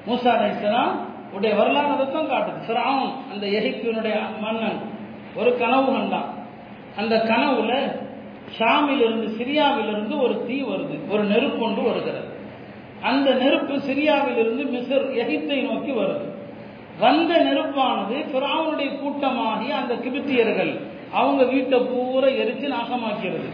மூசா 0.07 0.37
அலி 0.37 0.55
இஸ்லாம் 0.55 1.07
உடைய 1.33 1.55
வரலாறு 1.55 2.11
தான் 2.11 2.29
காட்டுது. 2.31 2.65
சிராவும் 2.67 3.13
அந்த 3.31 3.47
எகிப்தினுடைய 3.47 4.15
மன்னன். 4.41 4.79
ஒரு 5.35 5.57
கனவு 5.57 5.85
கண்டான். 5.85 6.38
அந்த 6.97 7.15
கனவுல 7.15 7.97
ஷாமிலிருந்து 8.59 9.27
சிரியாவிலிருந்து 9.37 10.21
ஒரு 10.21 10.45
தீ 10.47 10.63
வருது. 10.63 11.09
ஒரு 11.09 11.23
நெருப்பு 11.23 11.65
ஒன்று 11.65 11.81
வருகிறது. 11.81 12.27
அந்த 13.01 13.31
நெருப்பு 13.31 13.75
சிரியாவிலிருந்து 13.77 14.69
மிசர் 14.69 15.13
எகிப்தை 15.13 15.71
நோக்கி 15.71 15.91
வருது. 15.91 16.37
வந்த 16.99 17.37
நெருப்பானது 17.37 18.25
பிராவனுடைய 18.33 18.99
கூட்டமாகி 18.99 19.71
அந்த 19.71 19.95
கிபித்தியர்கள் 19.95 20.79
அவங்க 21.11 21.43
வீட்டை 21.43 21.79
பூரா 21.79 22.27
எரிச்சு 22.27 22.73
நாசமாக்கிறது. 22.73 23.49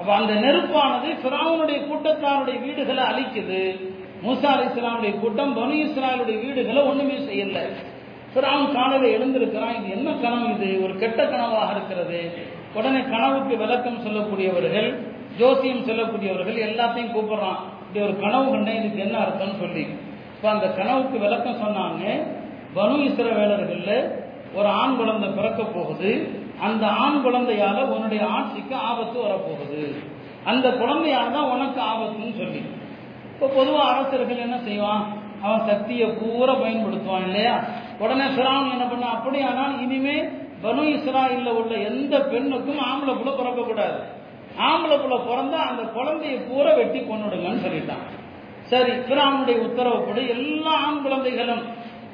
அப்ப 0.00 0.14
அந்த 0.14 0.32
நெருப்பானது 0.32 1.16
பிராவனுடைய 1.24 1.86
கூட்டத்தாருடைய 1.86 2.62
வீடுகளை 2.62 3.04
அழிக்குது. 3.04 3.92
மூசா 4.22 4.44
அலி 4.44 4.66
இஸ்லாமுடைய 4.66 5.20
கூட்டம் 5.20 5.56
பனு 5.56 5.74
இஸ்ராயலுடைய 5.74 6.40
வீடுகளை 6.44 6.82
ஒண்ணுமே 6.82 7.14
செய்யல. 7.14 7.58
பிராவன் 8.34 8.72
காலையில 8.72 9.16
எழுந்திருக்கிறான். 9.16 9.74
இது 9.78 9.90
என்ன 9.90 10.10
கனவு 10.10 10.48
இது? 10.54 10.82
ஒரு 10.82 10.98
கெட்ட 10.98 11.24
கனவாக 11.24 11.70
இருக்கிறது. 11.70 12.46
உடனே 12.74 13.00
கனவுக்கு 13.00 13.56
விளக்கம் 13.56 14.04
சொல்லக்கூடியவர்கள் 14.04 14.88
ஜோசியம் 15.36 15.86
சொல்லக்கூடியவர்கள் 15.86 16.58
எல்லாத்தையும் 16.68 17.14
கூப்பிடுறான். 17.14 17.60
இப்படி 17.82 18.04
ஒரு 18.04 18.20
கனவு 18.20 18.50
கண்டேன் 18.50 18.76
இதுக்கு 18.76 18.98
என்ன 18.98 19.18
அர்த்தம்னு 19.18 19.58
சொல்லி. 19.58 19.86
இப்போ 20.36 20.50
அந்த 20.50 20.66
கனவுக்கு 20.66 21.18
விளக்கம் 21.18 21.62
சொன்னாங்க 21.64 22.26
பனு 22.74 22.96
இஸ்ரவேலர்கள்ல 23.08 24.10
ஒரு 24.54 24.68
ஆண் 24.68 24.96
குழந்தை 24.96 25.28
பிறக்க 25.28 25.62
போகுது. 25.62 26.40
அந்த 26.60 26.86
ஆண் 26.86 27.22
குழந்தையால 27.24 27.84
உன்னுடைய 27.84 28.26
ஆட்சிக்கு 28.26 28.76
ஆபத்து 28.76 29.20
வரப்போகுது. 29.20 29.94
அந்த 30.44 30.68
குழந்தையால 30.68 31.32
தான் 31.32 31.50
உனக்கு 31.50 31.80
ஆபத்துன்னு 31.80 32.36
சொல்லி. 32.36 32.62
இப்போ 33.34 33.46
பொதுவாக 33.46 33.90
அரசர்கள் 33.92 34.36
என்ன 34.36 34.58
செய்வான்? 34.58 35.04
அவன் 35.42 35.66
சக்தியை 35.66 36.06
பூரா 36.08 36.52
பயன்படுத்துவான் 36.52 37.24
இல்லையா? 37.24 37.54
உடனே 37.98 38.24
சிறான் 38.24 38.72
என்ன 38.72 38.84
பண்ண 38.84 39.06
அப்படியானால் 39.06 39.80
இனிமே 39.80 40.16
பனு 40.64 40.82
இஸ்ராயில் 40.96 41.48
உள்ள 41.60 41.74
எந்த 41.90 42.20
பெண்ணுக்கும் 42.20 42.78
ஆம்பளை 42.90 43.14
புள்ள 43.16 43.30
பிறக்கக்கூடாது. 43.38 43.98
ஆம்பளை 44.68 44.96
புள்ள 45.00 45.16
பிறந்தா 45.28 45.58
அந்த 45.70 45.82
குழந்தையை 45.82 46.38
பூரா 46.38 46.72
வெட்டி 46.72 47.00
கொண்டுடுங்கன்னு 47.00 47.64
சொல்லிட்டான். 47.66 48.04
சரி 48.62 48.92
பிராவனுடைய 49.08 49.56
உத்தரவுப்படி 49.66 50.28
எல்லா 50.28 50.74
ஆண் 50.86 51.02
குழந்தைகளும் 51.02 51.64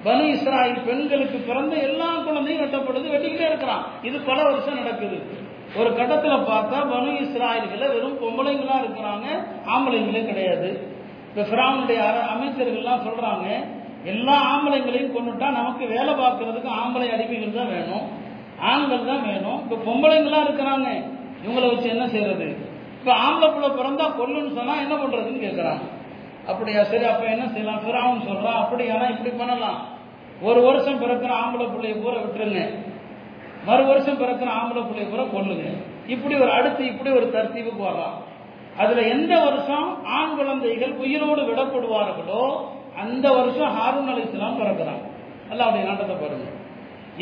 பனு 0.05 0.25
இஸ்ராயில் 0.35 0.85
பெண்களுக்கு 0.87 1.39
பிறந்த 1.39 1.77
எல்லா 1.89 2.09
குழந்தையும் 2.15 2.63
வெட்டப்படுது 2.63 3.09
வெட்டிக்கிட்டே 3.15 3.49
இருக்கிறான். 3.51 3.85
இது 4.03 4.21
பல 4.21 4.39
வருஷம் 4.43 4.81
நடக்குது. 4.83 5.19
ஒரு 5.77 5.91
கட்டத்தில் 5.97 6.47
பார்த்தா 6.53 6.79
பனு 6.95 7.11
இஸ்ராயில்களை 7.25 7.89
வெறும் 7.95 8.21
பொம்பளைங்களா 8.23 8.79
இருக்கிறாங்க 8.85 9.27
ஆம்பளைங்களே 9.75 10.23
கிடையாது. 10.25 10.99
இப்ப 11.31 11.43
பிராவனுடைய 11.51 12.01
அமைச்சர்கள்லாம் 12.35 13.07
சொல்றாங்க 13.09 13.47
எல்லா 14.05 14.35
ஆம்பளைங்களையும் 14.53 15.15
கொண்டுட்டா 15.15 15.49
நமக்கு 15.51 15.85
வேலை 15.87 16.13
பார்க்கறதுக்கு 16.21 16.71
ஆம்பளை 16.81 17.09
அடிமைகள் 17.15 17.59
தான் 17.59 17.73
வேணும் 17.77 18.07
ஆண்கள் 18.71 19.09
தான் 19.11 19.23
வேணும். 19.29 19.59
இப்ப 19.65 19.79
பொம்பளைங்களா 19.87 20.39
இருக்கிறாங்க 20.47 20.89
இவங்களை 21.45 21.67
வச்சு 21.73 21.89
என்ன 21.89 22.07
செய்யறது? 22.09 22.47
இப்ப 22.99 23.13
ஆம்பளை 23.25 23.49
பிள்ளை 23.53 23.69
பிறந்தா 23.79 24.07
கொல்லுன்னு 24.19 24.57
சொன்னா 24.59 24.75
என்ன 24.85 24.95
பண்றதுன்னு 24.95 25.45
கேட்கறாங்க 25.45 25.85
அப்படியா 26.51 26.83
சரி 26.91 27.05
அப்ப 27.05 27.25
என்ன 27.35 27.47
செய்யலாம்? 27.55 27.83
பிராவன் 27.87 28.27
சொல்றான் 28.29 28.61
அப்படியானா 28.63 29.07
இப்படி 29.15 29.31
பண்ணலாம். 29.41 29.79
ஒரு 30.49 30.61
வருஷம் 30.63 31.01
பிறக்கிற 31.03 31.33
ஆம்பளை 31.43 31.67
பிள்ளைய 31.73 31.95
பூரா 32.03 32.19
விட்டுருங்க. 32.25 32.61
மறு 33.69 33.83
வருஷம் 33.85 34.21
பிறக்கிற 34.23 34.51
ஆம்பளை 34.61 34.83
பிள்ளைய 34.89 35.07
பூரா 35.11 35.25
கொல்லுங்க. 35.37 35.67
இப்படி 36.15 36.35
ஒரு 36.43 36.53
அடுத்து 36.59 36.83
இப்படி 36.93 37.11
ஒரு 37.11 37.27
தர்த்தீவுக்கு 37.37 37.83
வரலாம் 37.89 38.17
அதுல 38.83 39.03
எந்த 39.15 39.33
வருஷம் 39.47 39.89
ஆண் 40.19 40.35
குழந்தைகள் 40.39 40.93
உயிரோடு 41.03 41.43
விடப்படுவார்களோ 41.49 42.43
அந்த 43.03 43.27
வருஷம் 43.39 43.75
ஹாரூன் 43.77 44.11
அலி 44.13 44.23
இஸ்லாம் 44.27 44.59
பிறக்கிறாங்க. 44.61 45.05
அல்லாவுடைய 45.53 45.83
நாட்டத்தை 45.89 46.17
பாருங்க. 46.17 46.49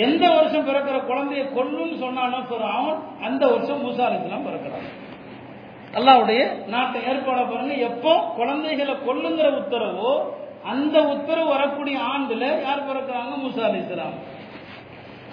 எந்த 0.07 0.25
வருஷம் 0.37 0.67
பிறக்கிற 0.69 0.97
குழந்தைய 1.11 1.43
கொல்லுன்னு 1.57 1.97
சொன்னானோ 2.05 2.39
அவன் 2.79 2.99
அந்த 3.27 3.43
வருஷம் 3.53 3.83
மூசா 3.85 4.03
அலி 4.09 4.19
இஸ்லாம் 4.21 4.47
பிறக்கிறாங்க. 4.49 4.89
அல்லாவுடைய 5.99 6.41
நாட்டை 6.75 6.99
ஏற்பாட 7.11 7.41
பாருங்க. 7.53 7.75
எப்போ 7.91 8.13
குழந்தைகளை 8.41 8.95
கொல்லுங்கிற 9.09 9.49
உத்தரவோ 9.61 10.13
அந்த 10.73 10.97
உத்தரவு 11.15 11.49
வரக்கூடிய 11.57 11.97
ஆண்டுல 12.15 12.47
யார் 12.67 12.89
பிறக்கிறாங்க? 12.89 13.33
மூசா 13.45 13.63
அலி 13.69 13.81
இஸ்லாம். 13.85 14.17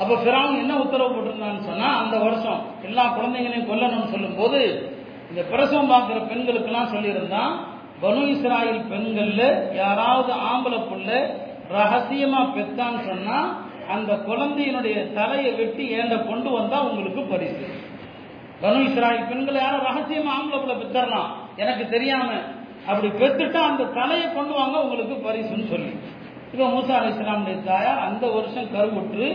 அப்ப 0.01 0.13
பிராவன் 0.23 0.61
என்ன 0.63 0.73
உத்தரவு 0.83 1.13
போட்டிருந்தான்னு 1.15 1.67
சொன்னா 1.69 1.89
அந்த 2.01 2.15
வருஷம் 2.25 2.61
எல்லா 2.87 3.03
குழந்தைகளையும் 3.17 3.69
கொல்லணும்னு 3.69 4.13
சொல்லும் 4.13 4.39
போது 4.41 4.61
இந்த 5.29 5.41
பிரசவம் 5.51 5.91
பார்க்கிற 5.93 6.19
பெண்களுக்கெல்லாம் 6.31 6.91
சொல்லியிருந்தான் 6.93 7.53
பனு 8.01 8.23
இஸ்ராயில் 8.33 8.81
பெண்கள்ல 8.91 9.41
யாராவது 9.73 10.31
ஆம்பளை 10.51 10.79
புள்ள 10.89 11.09
ரகசியமா 11.75 12.41
பெத்தான்னு 12.55 12.99
சொன்னா 13.09 13.37
அந்த 13.93 14.11
குழந்தையினுடைய 14.27 14.97
தலையை 15.13 15.51
வெட்டி 15.53 15.83
ஏண்ட 15.97 16.15
கொண்டு 16.29 16.49
வந்தா 16.49 16.77
உங்களுக்கு 16.81 17.21
பரிசு. 17.23 17.65
பனு 18.61 18.79
இஸ்ராயில் 18.87 19.29
பெண்கள் 19.31 19.61
யாரும் 19.63 19.87
ரகசியமா 19.89 20.31
ஆம்பளை 20.37 20.59
புள்ள 20.61 20.75
பெத்தரலாம் 20.81 21.29
எனக்கு 21.57 21.85
தெரியாம. 21.89 22.29
அப்படி 22.87 23.09
பெத்துட்டா 23.21 23.61
அந்த 23.71 23.83
தலையை 23.99 24.27
கொண்டு 24.33 24.53
வாங்க 24.53 24.75
உங்களுக்கு 24.83 25.15
பரிசுன்னு 25.27 25.67
சொல்லி. 25.73 25.91
இப்போ 26.53 26.65
மூசா 26.67 26.93
அலி 26.99 27.09
இஸ்லாமுடைய 27.13 27.57
தாயார் 27.63 28.05
அந்த 28.07 28.25
வருஷம் 28.27 28.71
கருவுற்று 28.75 29.27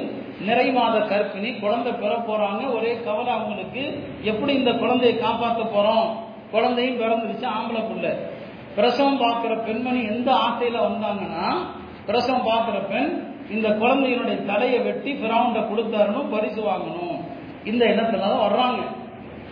நிறை 0.47 0.67
மாத 0.73 0.97
கற்பிணி 1.11 1.51
குழந்தை 1.61 1.93
பெற 1.93 2.13
போறாங்க. 2.29 2.63
ஒரே 2.77 2.93
கவலை 3.07 3.31
அவங்களுக்கு 3.37 3.83
எப்படி 4.31 4.53
இந்த 4.55 4.73
குழந்தையை 4.83 5.15
காப்பாற்ற 5.19 5.63
போறோம்? 5.75 6.07
குழந்தையும் 6.55 7.01
பிறந்துருச்சு 7.01 7.47
ஆம்பளை 7.57 7.83
புள்ள. 7.89 8.07
பிரசவம் 8.77 9.19
பார்க்கிற 9.19 9.55
பெண்மணி 9.67 10.01
எந்த 10.15 10.31
ஆசையில 10.47 10.79
வந்தாங்கன்னா 10.89 11.47
பிரசவம் 12.09 12.49
பார்க்கிற 12.51 12.79
பெண் 12.93 13.11
இந்த 13.55 13.69
குழந்தையினுடைய 13.83 14.39
தலையை 14.51 14.79
வெட்டி 14.81 15.13
பிராவுண்ட 15.13 15.61
கொடுத்தாரணும் 15.71 16.31
பரிசு 16.35 16.61
வாங்கணும். 16.69 17.19
இந்த 17.71 17.83
எண்ணத்துல 17.93 18.25
தான் 18.25 18.45
வர்றாங்க. 18.47 18.81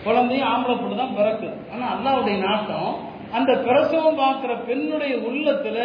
குழந்தையும் 0.04 0.48
ஆம்பளை 0.52 0.76
புள்ள 0.82 0.96
தான் 1.02 1.16
பிறக்குது. 1.18 1.56
ஆனா 1.72 1.86
அல்லாவுடைய 1.94 2.36
நாட்டம் 2.46 2.90
அந்த 3.38 3.52
பிரசவம் 3.66 4.20
பார்க்கிற 4.20 4.52
பெண்ணுடைய 4.68 5.14
உள்ளத்துல 5.28 5.78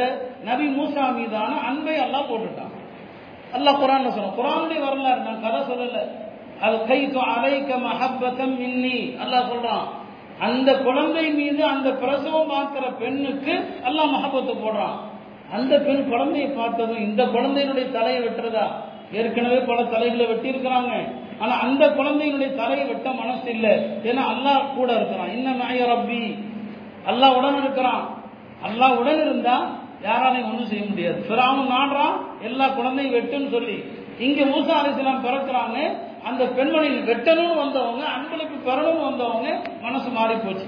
நபி 0.49 0.67
மூசா 0.77 1.05
மீதான 1.17 1.51
அன்பை 1.69 1.95
எல்லாம் 2.05 2.29
போட்டுட்டான். 2.29 2.72
அல்லாஹ் 3.55 3.79
குரான் 3.81 4.09
சொன்ன 4.11 4.33
குரானுடைய 4.39 4.79
வரலாறு 4.85 5.21
நான் 5.21 5.41
கதை 5.41 5.61
சொல்லல. 5.61 5.97
அது 6.61 6.85
கைத்து 6.85 7.19
அலைக்க 7.19 7.77
மஹப்பத்தம் 7.77 8.57
மின்னி. 8.57 8.97
அல்லாஹ் 9.23 9.49
சொல்றான் 9.51 9.85
அந்த 10.39 10.69
குழந்தை 10.77 11.31
மீது 11.31 11.65
அந்த 11.65 11.89
பிரசவம் 11.91 12.47
பார்க்கிற 12.47 12.85
பெண்ணுக்கு 12.91 13.53
அல்லாஹ் 13.83 14.13
மஹப்பத்தை 14.15 14.53
போடுறான். 14.63 14.95
அந்த 15.51 15.79
பெண் 15.79 16.09
குழந்தையை 16.09 16.49
பார்த்ததும் 16.49 16.97
இந்த 16.97 17.23
குழந்தையினுடைய 17.23 17.91
தலையை 17.91 18.21
வெட்டுறதா? 18.21 18.65
ஏற்கனவே 19.11 19.59
பல 19.59 19.83
தலைகளை 19.83 20.25
வெட்டி 20.25 20.49
இருக்கிறாங்க 20.49 20.91
ஆனா 21.39 21.59
அந்த 21.59 21.87
குழந்தையினுடைய 21.87 22.55
தலையை 22.55 22.87
வெட்ட 22.87 23.11
மனசு 23.11 23.49
இல்லை. 23.49 23.73
ஏன்னா 24.03 24.23
அல்லாஹ் 24.33 24.73
கூட 24.75 24.93
இருக்கிறான். 24.93 25.31
இன்னும் 25.31 25.57
நாய 25.57 25.85
ரப்பி. 25.85 26.23
அல்லாஹ் 27.07 27.35
உடன் 27.35 27.57
இருக்கிறான். 27.57 28.03
அல்லாஹ் 28.67 28.97
உடன் 28.97 29.21
இருந்தா 29.21 29.55
யாராலையும் 30.03 30.49
ஒன்றும் 30.49 30.65
செய்ய 30.65 30.85
முடியாது. 30.85 31.25
பிறாவும் 31.29 31.71
நாடுறான். 31.71 32.15
எல்லா 32.49 32.65
குழந்தையும் 32.67 33.15
வெட்டுன்னு 33.15 33.49
சொல்லி 33.56 33.77
இங்க 34.25 34.41
மூசா 34.43 34.73
அலிஸ்லாம் 34.79 35.25
பிறக்கிறாங்க. 35.25 35.77
அந்த 36.29 36.43
பெண்மணி 36.58 36.89
வெட்டணும்னு 37.10 37.56
வந்தவங்க 37.63 38.03
அன்பளிப்பு 38.15 38.58
பெறணும்னு 38.67 39.06
வந்தவங்க 39.10 39.47
மனசு 39.82 40.10
மாறி 40.10 40.36
போச்சு. 40.36 40.67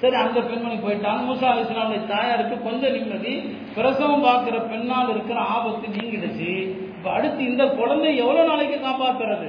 சரி 0.00 0.16
அந்த 0.22 0.38
பெண்மணி 0.40 0.76
போயிட்டாங்க. 0.84 1.20
மூசா 1.28 1.46
அலிஸ்லாமுடைய 1.52 2.00
தாயாருக்கு 2.06 2.56
கொஞ்சம் 2.62 2.94
நிம்மதி. 2.96 3.34
பிரசவம் 3.76 4.24
பார்க்கிற 4.26 4.58
பெண்ணால் 4.72 5.12
இருக்கிற 5.14 5.38
ஆபத்து 5.54 5.88
நீங்கிடுச்சு. 5.96 6.50
இப்போ 6.96 7.10
அடுத்து 7.10 7.40
இந்த 7.44 7.64
குழந்தை 7.80 8.10
எவ்வளோ 8.16 8.44
நாளைக்கு 8.44 8.76
காப்பாத்துறது? 8.88 9.48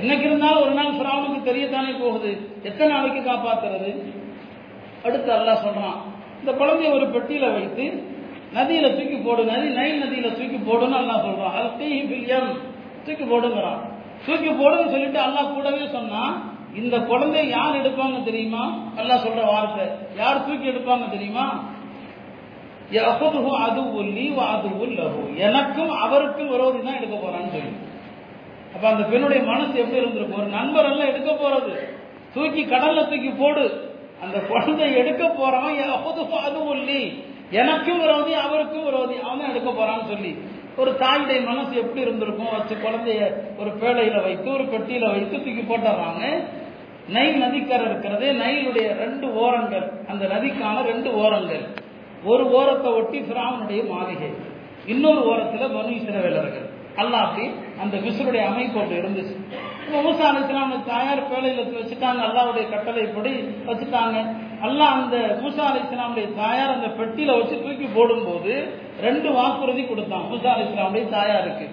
என்னைக்கு 0.00 0.26
இருந்தாலும் 0.28 0.62
ஒரு 0.62 0.70
நாள் 0.70 0.98
பிராவனுக்கு 1.00 1.40
தெரியத்தானே 1.48 1.92
போகுது. 2.00 2.32
எத்தனை 2.62 2.88
நாளைக்கு 2.96 3.20
காப்பாத்துறது? 3.30 3.90
அடுத்து 5.06 5.30
அல்லாஹ் 5.38 5.64
சொல்றான். 5.66 5.98
இந்த 6.40 6.52
குழந்தைய 6.52 6.90
ஒரு 6.92 7.06
பெட்டியில 7.14 7.46
வைத்து 7.52 7.84
நதியில 8.56 8.88
தூக்கி 8.96 9.16
போடு 9.16 9.44
நதி 9.44 9.68
நைல் 9.68 10.02
நதியில 10.02 10.28
தூக்கி 10.38 10.58
போடுன்னு 10.68 10.96
அல்லா 10.96 11.16
சொல்றான். 11.26 11.54
அல்கைஹி 11.60 12.00
ஃபில் 12.08 12.52
தூக்கி 13.06 13.24
போடுங்கிறான். 13.24 13.80
தூக்கி 14.26 14.50
போடுன்னு 14.50 14.92
சொல்லிட்டு 14.92 15.20
அல்லாஹ் 15.20 15.54
கூடவே 15.54 15.86
சொன்னா 15.86 16.22
இந்த 16.74 16.96
குழந்தைய 16.98 17.44
யார் 17.48 17.76
எடுப்பாங்க 17.76 18.24
தெரியுமா? 18.24 18.62
அல்லாஹ் 18.96 19.24
சொல்ற 19.26 19.42
வார்த்தை. 19.46 19.84
யார் 20.16 20.44
தூக்கி 20.46 20.66
எடுப்பாங்க 20.70 21.10
தெரியுமா? 21.10 21.46
யஹுதுஹு 22.92 23.52
அது 23.66 23.82
வ 24.36 24.40
அது 24.54 24.68
லஹு. 24.98 25.22
எனக்கும் 25.36 25.90
அவருக்கும் 25.90 26.48
விரோதி 26.48 26.78
தான் 26.82 26.94
எடுக்க 26.94 27.16
போறான்னு 27.16 27.50
சொல்லி 27.50 27.72
அப்ப 28.74 28.88
அந்த 28.88 29.02
பெண்ணுடைய 29.02 29.42
மனசு 29.42 29.74
எப்படி 29.78 30.00
இருந்திருக்கும்? 30.00 30.38
ஒரு 30.38 30.46
நண்பர் 30.46 30.84
எல்லாம் 30.84 31.08
எடுக்க 31.08 31.30
போறது. 31.32 31.72
தூக்கி 32.34 32.62
கடல்ல 32.64 33.08
தூக்கி 33.08 33.30
போடு. 33.30 33.64
அந்த 34.22 34.38
குழந்தை 34.40 34.94
எடுக்க 34.94 35.24
போறவன் 35.28 35.80
அது 35.80 36.22
அதுவுல்லி 36.48 37.00
எனக்கும் 37.50 37.98
விரோதி 37.98 38.32
அவருக்கும் 38.34 38.84
விரோதி. 38.84 39.16
அவன் 39.24 39.40
தான் 39.40 39.50
எடுக்க 39.50 39.70
போறான்னு 39.70 40.10
சொல்லி 40.12 40.30
ஒரு 40.76 40.90
தாயுடைய 40.90 41.40
மனசு 41.44 41.74
எப்படி 41.76 42.00
இருந்திருக்கும்? 42.00 42.52
வச்சு 42.54 42.74
குழந்தைய 42.74 43.20
ஒரு 43.60 43.70
பேழையில 43.82 44.22
வைத்து 44.22 44.52
ஒரு 44.52 44.64
பெட்டியில 44.72 45.10
வைத்து 45.12 45.36
தூக்கி 45.44 45.64
போட்டுறாங்க. 45.68 46.22
நைல் 47.14 47.38
நதிக்கரை 47.38 47.84
இருக்கிறது. 47.86 48.26
நைலுடைய 48.42 48.86
ரெண்டு 49.02 49.26
ஓரங்கள் 49.34 49.86
அந்த 50.08 50.26
நதிக்கான 50.34 50.82
ரெண்டு 50.82 51.14
ஓரங்கள். 51.14 51.64
ஒரு 52.24 52.44
ஓரத்தை 52.50 52.92
ஒட்டி 52.92 53.18
பிராமனுடைய 53.18 53.82
மாளிகை. 53.92 54.30
இன்னொரு 54.86 55.22
ஓரத்தில் 55.30 55.74
பனு 55.76 55.92
இஸ்ரவேலர்கள் 55.98 56.66
அல்லாஹ் 57.02 57.24
அப்படி 57.26 57.46
அந்த 57.82 57.96
விசுருடைய 57.96 58.42
அமைப்பு 58.50 58.80
அப்படி 58.80 59.00
இருந்துச்சு. 59.00 59.34
இப்போ 59.86 59.98
மூசா 60.04 60.24
அலிஸ்லாம் 60.30 60.84
தாயார் 60.86 61.28
பேழையில 61.30 61.64
வச்சுட்டாங்க. 61.80 62.20
அல்லாவுடைய 62.28 62.70
கட்டளைப்படி 62.70 63.32
வச்சுட்டாங்க. 63.66 64.16
அல்லாஹ் 64.64 64.92
அந்த 64.92 65.16
மூசா 65.42 65.64
அலி 65.70 65.80
இஸ்லாமுடைய 65.84 66.34
தாயார் 66.34 66.74
அந்த 66.74 66.86
பெட்டியில 66.86 67.38
வச்சு 67.38 67.62
தூக்கி 67.62 67.84
போடும்போது 67.84 68.52
ரெண்டு 69.00 69.32
வாக்குறுதி 69.32 69.82
கொடுத்தான். 69.86 70.24
மூசா 70.30 70.44
அலி 70.44 70.64
இஸ்லாமுடைய 70.68 71.08
தாயாருக்கு. 71.08 71.66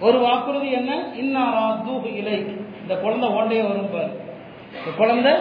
ஒரு 0.00 0.18
வாக்குறுதி 0.18 0.70
என்ன? 0.70 0.92
இன்னாரா 1.22 1.64
தூஹு 1.86 2.16
இலை 2.16 2.36
இந்த 2.82 2.94
குழந்தை 2.96 3.28
ஓண்டையே 3.28 3.68
வரும் 3.68 3.92
பாரு. 3.92 4.12
இந்த 4.78 4.90
குழந்தை 4.96 5.32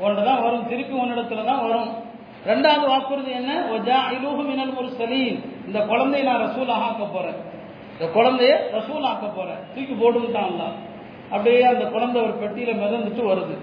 ஓண்ட 0.00 0.22
தான் 0.22 0.42
வரும். 0.42 0.66
திருப்பி 0.66 0.92
உன்னிடத்துல 0.92 1.44
தான் 1.44 1.62
வரும். 1.66 1.90
ரெண்டாவது 2.46 2.86
வாக்குறுதி 2.86 3.30
என்ன? 3.30 3.52
ஒஜா 3.74 3.98
இலூஹு 4.16 4.42
மினல் 4.48 4.76
ஒரு 4.76 4.88
சலீம் 4.88 5.38
இந்த 5.66 5.78
குழந்தைய 5.78 6.22
நான் 6.22 6.42
ரசூலாக 6.46 6.82
ஆக்க 6.88 7.04
போறேன். 7.04 7.38
இந்த 7.92 8.12
குழந்தைய 8.16 8.54
ரசூல் 8.72 9.02
ஆக்க 9.02 9.26
போறேன். 9.26 9.60
தூக்கி 9.74 9.94
போடுன்ட்டான்ல 9.94 10.64
அப்படியே 11.30 11.62
அந்த 11.62 11.84
குழந்தை 11.84 12.22
ஒரு 12.22 12.34
பெட்டியில 12.42 12.72
மிதந்துட்டு 12.82 13.22
வருது. 13.30 13.56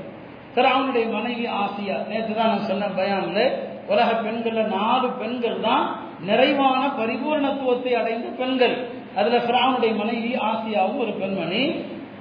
அவனுடைய 0.55 1.05
மனைவி 1.07 1.45
ஆசியா 1.63 1.97
நேற்று 2.09 2.33
தான் 2.33 2.51
நான் 2.53 2.69
சொன்ன 2.69 2.89
பயான்ல 2.97 3.41
உலக 3.87 4.09
பெண்கள்ல 4.25 4.63
நாலு 4.77 5.07
பெண்கள் 5.21 5.59
தான் 5.59 5.85
நிறைவான 6.29 6.81
பரிபூர்ணத்துவத்தை 6.99 7.93
அடைந்த 7.99 8.27
பெண்கள். 8.41 8.75
அதுல 9.15 9.37
பிராவனுடைய 9.47 9.93
மனைவி 10.01 10.31
ஆசியாவும் 10.49 11.01
ஒரு 11.03 11.13
பெண்மணி. 11.21 11.63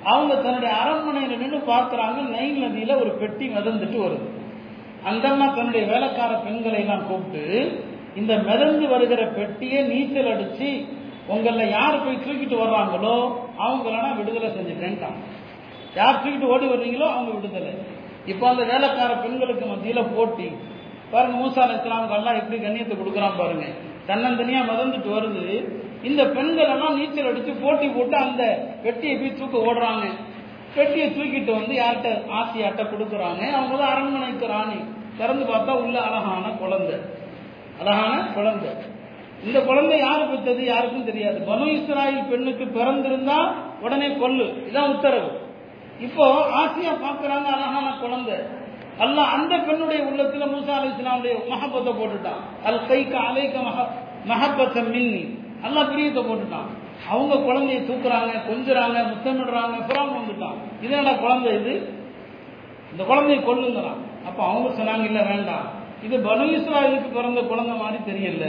அவங்க 0.05 0.33
தன்னுடைய 0.35 0.73
அரண்மனையில 0.83 1.39
நின்று 1.43 1.59
பார்க்கிறாங்க 1.73 2.19
நைல் 2.37 2.61
நதியில 2.65 2.97
ஒரு 3.03 3.11
பெட்டி 3.21 3.47
மிதந்துட்டு 3.47 3.99
வருது. 4.05 4.27
அந்த 5.11 5.29
அம்மா 5.29 5.47
தன்னுடைய 5.47 5.85
வேலைக்கார 5.93 6.33
பெண்களை 6.47 6.81
எல்லாம் 6.85 7.07
கூப்பிட்டு 7.09 7.45
இந்த 8.15 8.33
மிதந்து 8.49 8.87
வருகிற 8.89 9.23
பெட்டியை 9.39 9.81
நீச்சல் 9.91 10.33
அடிச்சு 10.33 10.71
உங்கள 11.29 11.65
யார் 11.69 12.03
போய் 12.05 12.23
தூக்கிட்டு 12.25 12.57
வர்றாங்களோ 12.63 13.17
அவங்கள 13.65 13.97
விடுதலை 14.19 14.49
செஞ்சுட்டேன்ட்டான் 14.57 15.19
யார் 15.95 16.21
தூக்கிட்டு 16.23 16.53
ஓடி 16.55 16.67
வர்றீங்களோ 16.67 17.07
அவங்க 17.15 17.31
விடுதலை. 17.37 17.73
இப்போ 18.33 18.45
அந்த 18.49 18.63
வேலைக்கார 18.73 19.13
பெண்களுக்கு 19.25 19.65
மத்தியில 19.67 20.01
போட்டி. 20.17 20.49
பாருங்க 21.13 21.37
மூசா 21.41 21.63
இஸ்லாமுக்கு 21.77 22.17
எல்லாம் 22.19 22.39
எப்படி 22.41 22.59
கண்ணியத்தை 22.65 22.97
கொடுக்குறான் 22.97 23.39
பாருங்க. 23.39 23.65
தன்னந்தனியா 24.09 24.61
மதந்துட்டு 24.71 25.11
வருது. 25.17 25.47
இந்த 26.03 26.23
பெண்கள் 26.27 26.73
எல்லாம் 26.75 26.97
நீச்சல் 26.99 27.31
அடிச்சு 27.31 27.53
போட்டி 27.63 27.87
போட்டு 27.87 28.17
அந்த 28.17 28.43
பெட்டியை 28.83 29.17
போய் 29.17 29.39
தூக்க 29.39 29.57
ஓடுறாங்க. 29.59 30.05
பெட்டியை 30.75 31.07
தூக்கிட்டு 31.09 31.53
வந்து 31.53 31.75
யார்கிட்ட 31.83 32.11
ஆசையாட்ட 32.41 32.83
கொடுக்குறாங்க. 32.93 33.43
அவங்க 33.59 33.77
தான் 33.77 33.93
அரண்மனைக்கு 33.93 34.47
ராணி. 34.47 34.79
திறந்து 35.19 35.45
பார்த்தா 35.53 35.73
உள்ள 35.83 35.97
அழகான 36.01 36.45
குழந்தை. 36.63 36.97
அழகான 37.81 38.27
குழந்தை. 38.35 38.71
இந்த 39.45 39.59
குழந்தை 39.61 39.99
யாரு 39.99 40.23
பெற்றது 40.25 40.65
யாருக்கும் 40.65 41.05
தெரியாது. 41.05 41.39
பனு 41.49 41.67
இஸ்ராயில் 41.77 42.29
பெண்ணுக்கு 42.31 42.65
பிறந்திருந்தா 42.79 43.39
உடனே 43.81 44.09
கொல்லு. 44.09 44.47
இதான் 44.71 44.93
உத்தரவு. 44.95 45.31
இப்போ 46.07 46.25
ஆசியா 46.61 46.93
பாக்குறாங்க 47.05 47.49
அழகான 47.57 47.89
குழந்தை. 48.03 48.37
அல்ல 49.05 49.21
அந்த 49.35 49.53
பெண்ணுடைய 49.59 50.01
உள்ளத்துல 50.11 50.47
மூசா 50.53 50.73
அலி 50.79 50.89
இஸ்லாமுடைய 50.91 51.35
மஹப்பத்தை 51.53 51.93
போட்டுட்டான். 52.01 52.41
அல் 52.65 52.81
கைக்க 52.89 53.15
அலைக்க 53.29 53.57
மகப்பத்தை 54.31 54.83
மின்னி. 54.83 55.23
அல்ல 55.63 55.83
பிரியத்தை 55.83 56.23
போட்டுட்டான். 56.29 56.69
அவங்க 57.11 57.35
குழந்தைய 57.49 57.81
தூக்குறாங்க 57.89 58.33
கொஞ்சுறாங்க 58.49 58.99
முத்தமிடுறாங்க 59.11 59.77
புறாம 59.89 60.15
வந்துட்டான் 60.19 60.59
இது 60.81 60.97
என்ன 60.97 61.13
குழந்தை 61.15 61.53
இது? 61.61 61.75
இந்த 62.93 63.03
குழந்தைய 63.11 63.39
கொள்ளுங்கிறான் 63.49 64.01
அப்ப 64.29 64.41
அவங்க 64.47 64.69
சொன்னாங்க 64.79 65.05
இல்ல 65.11 65.21
வேண்டாம். 65.23 65.67
இது 66.07 66.17
பனு 66.19 66.45
இஸ்ராயலுக்கு 66.57 67.09
பிறந்த 67.13 67.41
குழந்தை 67.41 67.75
மாதிரி 67.77 67.99
தெரியல. 68.11 68.45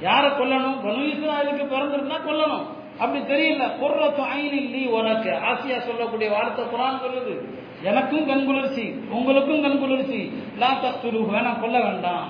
யாரை 0.00 0.28
கொல்லணும்? 0.30 0.78
பனு 0.84 1.02
இஸ்ராயலுக்கு 1.14 1.64
பிறந்திருந்தா 1.74 2.18
கொல்லணும். 2.28 2.66
அப்படி 3.00 3.20
தெரியல 3.24 3.64
பொருளத்து 3.80 4.22
ஐனில்லி 4.36 4.88
உனக்கு 4.88 5.30
ஆசியா 5.30 5.78
சொல்லக்கூடிய 5.78 6.30
வார்த்தை 6.30 6.64
குரான் 6.64 7.00
சொல்லுது. 7.04 7.34
எனக்கும் 7.82 8.26
கண் 8.26 8.44
குளிர்ச்சி 8.44 8.84
உங்களுக்கும் 9.10 9.62
கண் 9.62 9.78
குளிர்ச்சி. 9.78 10.20
லா 10.58 10.70
தஸ்துரு 10.82 11.20
வேணாம் 11.32 11.60
கொல்ல 11.60 11.80
வேண்டாம். 11.80 12.26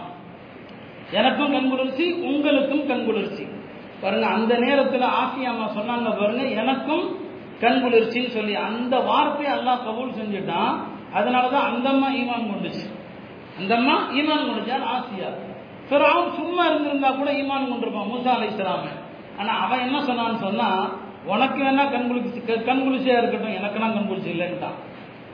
எனக்கும் 1.12 1.52
கண் 1.52 1.70
குளிர்ச்சி 1.70 2.12
உங்களுக்கும் 2.12 2.86
கண் 2.86 3.04
குளிர்ச்சி. 3.04 3.46
பாருங்க 4.00 4.26
அந்த 4.26 4.58
நேரத்தில் 4.58 5.10
ஆசியா 5.22 5.50
அம்மா 5.52 5.66
சொன்னாங்க 5.78 6.18
பாருங்க 6.20 6.42
எனக்கும் 6.42 7.04
கண் 7.60 7.80
குளிர்ச்சின்னு 7.84 8.28
சொல்லி. 8.28 8.54
அந்த 8.54 9.00
வார்த்தையை 9.00 9.58
அல்லாஹ் 9.58 9.84
கபூல் 9.86 10.16
செஞ்சுட்டான். 10.20 10.74
அதனாலதான் 11.14 11.68
அந்த 11.70 11.88
அம்மா 11.88 12.08
ஈமான் 12.08 12.48
கொண்டுச்சு. 12.50 12.86
அந்த 13.58 13.74
அம்மா 13.76 13.96
ஈமான் 14.10 14.48
கொண்டுச்சார் 14.48 14.88
ஆசியா. 14.96 15.30
பிற 15.88 16.08
அவன் 16.10 16.32
சும்மா 16.32 16.64
இருந்திருந்தா 16.66 17.10
கூட 17.10 17.32
ஈமான் 17.32 17.70
கொண்டிருப்பான் 17.70 18.10
மூசா 18.12 18.28
அலை 18.28 18.48
இஸ்லாம 18.48 18.86
ஆனா 19.40 19.52
அவன் 19.58 19.80
என்ன 19.80 19.98
சொன்னான்னு 19.98 20.40
சொன்னா 20.40 20.90
உனக்கு 21.24 21.62
வேணா 21.62 21.84
கண்குளிச்சு 21.92 22.40
கண்குளிச்சியா 22.46 23.16
இருக்கட்டும் 23.16 23.56
எனக்கெல்லாம் 23.56 23.94
கண் 23.94 24.06
குளிர்ச்சி 24.06 24.30
இல்லைன்ட்டான். 24.30 24.76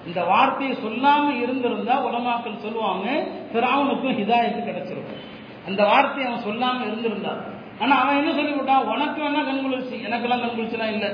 இந்த 0.06 0.24
வார்த்தையை 0.24 0.76
சொல்லாம 0.76 1.42
இருந்திருந்தா 1.42 2.04
உலமாக்கள் 2.06 2.56
சொல்லுவாங்க 2.56 3.26
பிராவனுக்கும் 3.52 4.16
ஹிதாயத்து 4.20 4.60
கிடைச்சிருக்கும் 4.68 5.22
அந்த 5.66 5.84
வார்த்தையை 5.84 6.32
அவன் 6.32 6.44
சொல்லாம 6.44 6.86
இருந்திருந்தான் 6.86 7.54
ஆனா 7.80 8.00
அவன் 8.00 8.16
என்ன 8.16 8.30
சொல்லிவிட்டான்? 8.32 8.84
உனக்கு 8.84 9.22
வேணா 9.22 9.42
கண்குளிச்சு 9.48 9.62
குளிர்ச்சி 9.62 9.96
எனக்கெல்லாம் 9.96 10.42
கண்குளிச்சுலாம் 10.44 10.92
இல்லை. 10.92 11.08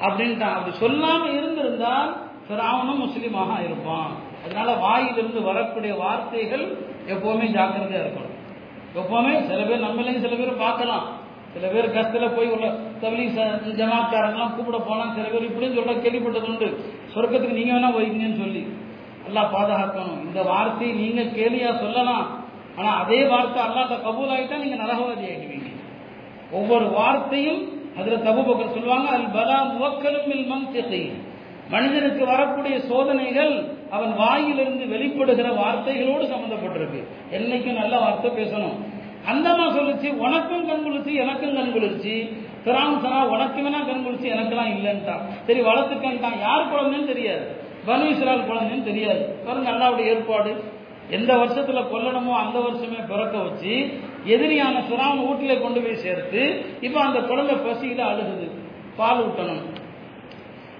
அப்படின்ட்டான். 0.00 0.54
அப்படி 0.54 0.76
சொல்லாம 0.76 1.38
இருந்திருந்தால் 1.38 2.16
பிராவனும் 2.48 3.00
முஸ்லீமாக 3.00 3.64
இருப்பான். 3.64 4.10
அதனால 4.44 4.74
வாயிலிருந்து 4.74 5.42
வரக்கூடிய 5.42 5.94
வார்த்தைகள் 5.94 6.64
எப்பவுமே 7.06 7.46
ஜாக்கிரதையா 7.56 8.00
இருக்கணும். 8.02 8.36
எப்பவுமே 8.94 9.46
சில 9.46 9.62
பேர் 9.62 9.84
நம்மளையும் 9.84 10.20
சில 10.20 10.34
பேர் 10.36 10.56
பார்க்கலாம். 10.56 11.06
சில 11.54 11.66
பேர் 11.72 11.94
கத்துல 11.94 12.34
போய் 12.36 12.52
உள்ள 12.54 12.66
தவளி 13.00 13.24
ஜமாக்காரங்களாம் 13.80 14.54
கூப்பிட 14.56 14.78
போனா 14.88 15.06
சில 15.14 15.26
பேர் 15.32 15.48
இப்படின்னு 15.50 15.78
சொல்ற 15.78 15.94
கேள்விப்பட்டது 16.04 16.50
உண்டு 16.52 16.68
சொர்க்கத்துக்கு 17.14 17.58
நீங்க 17.58 17.72
வேணா 17.72 17.90
போய்க்கீங்கன்னு 17.96 18.42
சொல்லி. 18.44 18.62
நல்லா 19.24 19.42
பாதுகாக்கணும். 19.54 20.20
இந்த 20.26 20.42
வார்த்தையை 20.42 20.96
நீங்க 20.96 21.22
கேலியா 21.38 21.78
சொல்லலாம். 21.78 22.26
ஆனா 22.76 22.90
அதே 23.02 23.26
வார்த்தை 23.26 23.62
அல்லாட்ட 23.62 23.96
கபூல் 24.06 24.32
ஆகிட்டா 24.34 24.56
நீங்க 24.62 24.76
நரகவாதி 24.82 25.26
ஆகிடுவீங்க 25.30 25.70
ஒவ்வொரு 26.52 26.86
வார்த்தையும் 26.88 27.60
அதுல 27.98 28.16
தபுபக்கர் 28.16 28.74
சொல்லுவாங்க 28.76 29.08
அல் 29.16 29.28
பலா 29.30 29.58
முவக்கலும் 29.64 30.48
மந்திகை 30.52 31.02
மனிதனுக்கு 31.70 32.26
வரக்கூடிய 32.26 32.80
சோதனைகள் 32.80 33.52
அவன் 33.90 34.12
வாயிலிருந்து 34.16 34.84
வெளிப்படுகிற 34.84 35.48
வார்த்தைகளோடு 35.56 36.24
சம்பந்தப்பட்டிருக்கு. 36.32 37.00
என்னைக்கும் 37.32 37.78
நல்ல 37.80 37.98
வார்த்தை 37.98 38.30
பேசணும். 38.30 38.76
அந்தமா 39.28 39.64
சொல்லுச்சு 39.76 40.08
உனக்கும் 40.16 40.66
கண் 40.66 40.82
குளிர்ச்சி 40.82 41.14
எனக்கும் 41.14 41.54
கண் 41.54 41.72
குளிர்ச்சி. 41.72 42.14
திராம் 42.64 43.00
சனா 43.02 43.22
உனக்கு 43.22 43.62
வேணா 43.62 43.86
கண் 43.86 44.02
குளிர்ச்சி 44.02 44.30
எனக்கெல்லாம் 44.30 44.72
இல்லைன்ட்டான் 44.76 45.22
சரி 45.46 45.60
வளர்த்துக்கன்ட்டான். 45.60 46.40
யார் 46.40 46.70
குழந்தைன்னு 46.72 47.06
தெரியாது. 47.06 47.44
பனு 47.86 48.06
இஸ்ரால் 48.10 48.48
குழந்தைன்னு 48.50 48.82
தெரியாது. 48.82 49.22
பாருங்க 49.46 49.70
அல்லாவுடைய 49.70 50.06
ஏற்பாடு. 50.06 50.64
எந்த 51.10 51.34
வருஷத்துல 51.34 51.80
கொல்லணுமோ 51.92 52.32
அந்த 52.44 52.58
வருஷமே 52.58 53.06
பிறக்க 53.08 53.38
வச்சு 53.38 53.72
எதிரியான 54.24 54.80
சுறான் 54.80 55.22
வீட்டில 55.26 55.60
கொண்டு 55.60 55.80
போய் 55.80 56.02
சேர்த்து 56.06 56.64
இப்ப 56.80 57.00
அந்த 57.00 57.20
குழந்தை 57.20 57.56
பசியில 57.56 57.98
அழுகுது. 57.98 58.48
பால் 58.96 59.26
ஊட்டணும். 59.26 59.62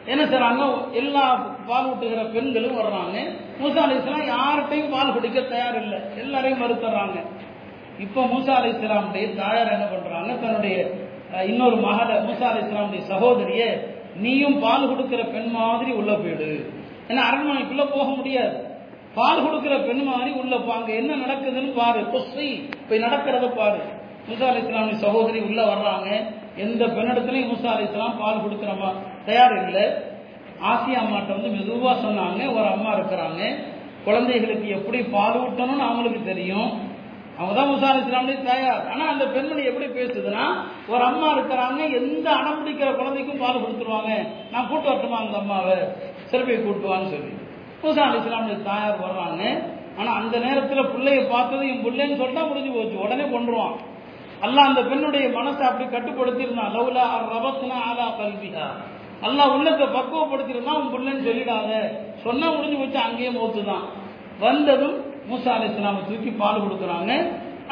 என்ன 0.07 0.25
செய்றாங்க 0.25 0.93
எல்லா 0.93 1.35
பால் 1.67 1.87
ஊட்டுகிற 1.87 2.33
பெண்களும் 2.33 2.79
வர்றாங்க. 2.79 3.17
மூசா 3.61 3.77
அலி 3.77 3.95
யார்கிட்டையும் 4.31 4.91
பால் 4.91 5.13
குடிக்க 5.13 5.41
தயார் 5.41 5.83
இல்லை 5.83 5.99
எல்லாரையும் 6.17 6.63
மறுத்துறாங்க. 6.63 7.19
இப்போ 8.05 8.21
மூசா 8.33 8.53
அலி 8.59 8.69
இஸ்லாமுடைய 8.75 9.27
தாயார் 9.41 9.75
என்ன 9.77 9.87
பண்றாங்க 9.93 10.31
தன்னுடைய 10.43 10.77
இன்னொரு 11.51 11.77
மகளை 11.87 12.15
மூசா 12.29 12.47
அலி 12.51 12.61
இஸ்லாமுடைய 12.65 13.03
சகோதரிய 13.13 13.63
நீயும் 14.25 14.59
பால் 14.65 14.91
கொடுக்கிற 14.91 15.23
பெண் 15.35 15.51
மாதிரி 15.59 15.91
உள்ள 15.91 16.13
போயிடு. 16.15 16.51
ஏன்னா 17.11 17.23
அரண்மனைக்குள்ள 17.29 17.85
போக 17.97 18.09
முடியாது. 18.11 18.57
பால் 19.15 19.45
கொடுக்கிற 19.45 19.75
பெண் 19.79 20.03
மாதிரி 20.11 20.31
உள்ள 20.41 20.55
பாங்க 20.71 20.89
என்ன 21.01 21.17
நடக்குதுன்னு 21.25 21.73
பாரு. 21.81 22.01
கொஸ்ஸை 22.13 22.49
போய் 22.89 23.05
நடக்கிறத 23.07 23.49
பாரு. 23.61 23.81
மூசா 24.29 24.47
அலி 24.51 24.61
இஸ்லாமுடைய 24.65 24.99
சகோதரி 25.07 25.41
உள்ள 25.49 25.61
வர்றாங்க. 25.73 26.09
எந்த 26.65 26.83
பெண்ணிடத்துலையும் 26.87 27.51
மூசா 27.53 27.71
அலி 27.75 27.87
இஸ்லாம் 27.89 28.19
பால் 28.23 28.45
கொடுக்குறமா 28.45 28.91
தயார் 29.29 29.57
இல்லை. 29.65 29.85
ஆசியா 30.71 31.01
அம்மாட்ட 31.03 31.31
வந்து 31.37 31.51
மெதுவாக 31.57 31.97
சொன்னாங்க. 32.07 32.41
ஒரு 32.57 32.67
அம்மா 32.75 32.91
இருக்கிறாங்க. 32.99 33.43
குழந்தைகளுக்கு 34.05 34.69
எப்படி 34.69 34.99
பால் 35.17 35.41
ஊட்டணும்னு 35.45 35.87
அவங்களுக்கு 35.89 36.21
தெரியும். 36.25 36.71
அவங்க 37.41 37.55
தான் 37.59 37.71
முசா 37.71 37.91
அலிஸ்லாமுடைய 37.93 38.39
தாயார். 38.49 38.81
ஆனால் 38.93 39.11
அந்த 39.13 39.25
பெண்மணி 39.35 39.63
எப்படி 39.69 39.87
பேசுதுன்னா 39.99 40.45
ஒரு 40.93 41.03
அம்மா 41.09 41.29
இருக்கிறாங்க 41.37 41.81
எந்த 41.99 42.27
அடம் 42.39 42.59
பிடிக்கிற 42.61 42.89
குழந்தைக்கும் 42.99 43.43
பால் 43.43 43.63
கொடுத்துருவாங்க. 43.63 44.11
நான் 44.53 44.69
கூட்டு 44.71 44.91
வரட்டுமா 44.91 45.19
அந்த 45.25 45.37
அம்மாவை? 45.43 45.77
சிறப்பை 46.31 46.57
கூட்டுவான்னு 46.67 47.13
சொல்லி. 47.15 47.33
முசா 47.85 48.03
அலிஸ்லாமுடைய 48.09 48.59
தாயார் 48.71 49.05
வர்றாங்க. 49.07 49.43
ஆனால் 49.99 50.19
அந்த 50.21 50.37
நேரத்தில் 50.47 50.91
பிள்ளைய 50.93 51.21
பார்த்தது 51.33 51.65
என் 51.73 51.85
பிள்ளைன்னு 51.87 52.21
சொல்லிட்டா 52.21 52.43
முடிஞ்சு 52.51 52.71
போச்சு 52.75 53.05
உடனே 53.05 53.25
கொண்டுருவான் 53.33 53.77
அல்லாஹ் 54.47 54.69
அந்த 54.71 54.83
பெண்ணுடைய 54.91 55.25
மனசை 55.39 55.63
அப்படி 55.69 55.87
கட்டுப்படுத்தியிருந்தான் 55.95 56.75
லவ்லா 56.77 57.07
ரபத்னா 57.33 57.79
ஆலா 57.89 58.07
கல்விகா 58.21 58.67
அல்லாஹ் 59.29 59.55
உள்ளத்தை 59.57 59.87
பக்குவப்படுத்திருந்தா 59.97 60.75
உன் 60.81 60.93
பிள்ளைன்னு 60.95 61.27
சொல்லிடாத. 61.29 61.71
சொன்னா 62.25 62.47
முடிஞ்சு 62.55 62.79
போச்சு 62.81 63.01
அங்கேயே 63.07 63.31
மோத்து 63.39 63.63
தான் 63.71 63.85
வந்ததும் 64.45 64.97
மூசா 65.31 65.51
அலி 65.57 65.67
இஸ்லாமை 65.71 66.03
தூக்கி 66.09 66.31
பால் 66.43 66.63
கொடுக்குறாங்க. 66.65 67.13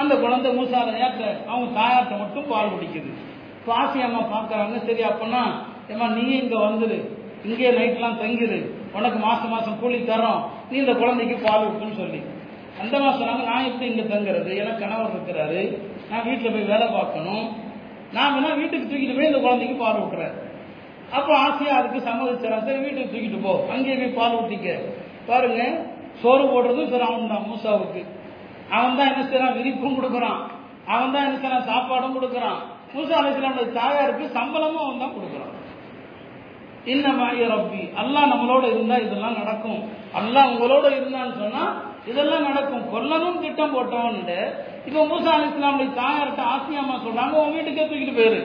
அந்த 0.01 0.13
குழந்தை 0.25 0.49
மூசா 0.59 0.79
அலையாட்ட 0.83 1.23
அவங்க 1.51 1.69
தாயாட்ட 1.79 2.17
மட்டும் 2.23 2.49
பால் 2.53 2.73
குடிக்குது. 2.75 3.11
இப்போ 3.59 3.73
அம்மா 4.09 4.21
பார்க்குறாங்க 4.35 4.77
சரி 4.89 5.03
அப்பனா 5.11 5.43
ஏம்மா 5.93 6.07
நீ 6.17 6.25
இங்கே 6.43 6.59
வந்துரு. 6.67 6.99
இங்கே 7.49 7.69
நைட்லாம் 7.79 8.19
தங்கிரு. 8.23 8.59
உனக்கு 8.97 9.19
மாதம் 9.25 9.53
மாதம் 9.55 9.79
கூலி 9.81 9.99
தரோம் 10.11 10.43
நீ 10.71 10.77
இந்த 10.85 10.95
குழந்தைக்கு 11.01 11.37
பால் 11.47 11.65
விட்டுன்னு 11.67 11.99
சொல்லி. 12.03 12.21
அந்த 12.83 12.95
மாதம் 13.03 13.19
சொன்னாங்க 13.21 13.45
நான் 13.51 13.69
எப்படி 13.71 13.87
இங்கே 13.91 14.05
தங்குறது? 14.15 14.51
எனக்கு 14.63 14.83
கணவர் 14.85 15.15
இருக்கிறாரு. 15.15 15.61
நான் 16.11 16.27
வீட்டில் 16.29 16.55
போய் 16.55 16.71
வேலை 16.73 16.87
பார்க்கணும். 16.99 17.47
நான் 18.17 18.33
வேணா 18.35 18.51
வீட்டுக்கு 18.61 18.89
தூக்கிட்டு 18.91 19.17
போய் 19.17 19.31
இந்த 19.31 19.41
குழந்தைக்கு 19.47 19.77
பால் 19.85 20.01
விட்டுறேன் 20.03 20.37
அப்போ 21.17 21.33
ஆசையாக 21.47 21.79
அதுக்கு 21.81 21.99
சம்மதிச்சிடறேன் 22.09 22.67
சரி 22.67 22.81
வீட்டுக்கு 22.87 23.13
தூக்கிட்டு 23.13 23.39
போ. 23.47 23.53
அங்கேயே 23.75 23.97
போய் 24.01 24.17
பால் 24.19 24.37
ஊற்றிக்க 24.39 24.75
பாருங்கள் 25.29 25.75
சோறு 26.23 26.45
போடுறதும் 26.53 26.91
சரி 26.93 27.07
தான் 27.33 27.47
மூசாவுக்கு. 27.51 28.03
அவன் 28.77 28.97
தான் 28.99 29.11
என்ன 29.13 29.23
செய்யறான்? 29.29 29.57
விரிப்பும் 29.59 29.99
கொடுக்குறான். 29.99 30.41
அவன் 30.95 31.13
தான் 31.15 31.27
என்ன 31.27 31.37
செய்யறான்? 31.43 31.69
சாப்பாடும் 31.71 32.17
கொடுக்குறான். 32.17 32.59
மூசா 32.95 33.15
அலிஸ்லாமுடைய 33.21 33.69
தாயாருக்கு 33.81 34.25
சம்பளமும் 34.39 34.85
அவன் 34.85 35.03
தான் 35.05 35.17
கொடுக்குறான் 35.17 35.55
இன்னமாய 36.93 37.47
ரப்பி. 37.53 37.83
அல்லாஹ் 38.01 38.31
நம்மளோட 38.33 38.65
இருந்தா 38.75 38.97
இதெல்லாம் 39.07 39.39
நடக்கும். 39.41 39.81
அல்லாஹ் 40.19 40.51
உங்களோட 40.53 40.87
இருந்தான்னு 40.99 41.35
சொன்னா 41.43 41.65
இதெல்லாம் 42.11 42.47
நடக்கும். 42.49 42.85
கொல்லணும் 42.93 43.41
திட்டம் 43.45 43.75
போட்டவன் 43.75 44.21
இப்ப 44.87 45.03
மூசா 45.11 45.31
அலி 45.37 45.49
இஸ்லாமுடைய 45.51 45.91
தாயார்கிட்ட 46.01 46.43
ஆசியாமா 46.55 46.95
சொல்றாங்க 47.07 47.35
உன் 47.43 47.55
வீட்டுக்கே 47.57 47.85
தூக்கிட்டு 47.89 48.15
போயிரு. 48.19 48.41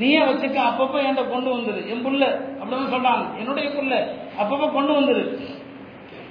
நீயே 0.00 0.20
வச்சுக்க 0.28 0.58
அப்பப்ப 0.70 0.96
என்கிட்ட 1.04 1.22
கொண்டு 1.30 1.50
வந்துரு. 1.54 1.80
என் 1.92 2.04
புள்ள 2.06 2.24
அப்படின்னு 2.60 2.92
சொல்றாங்க. 2.94 3.24
என்னுடைய 3.40 3.68
புள்ள 3.76 3.94
அப்பப்ப 4.42 4.68
கொண்டு 4.76 4.92
வந்துரு. 4.98 5.22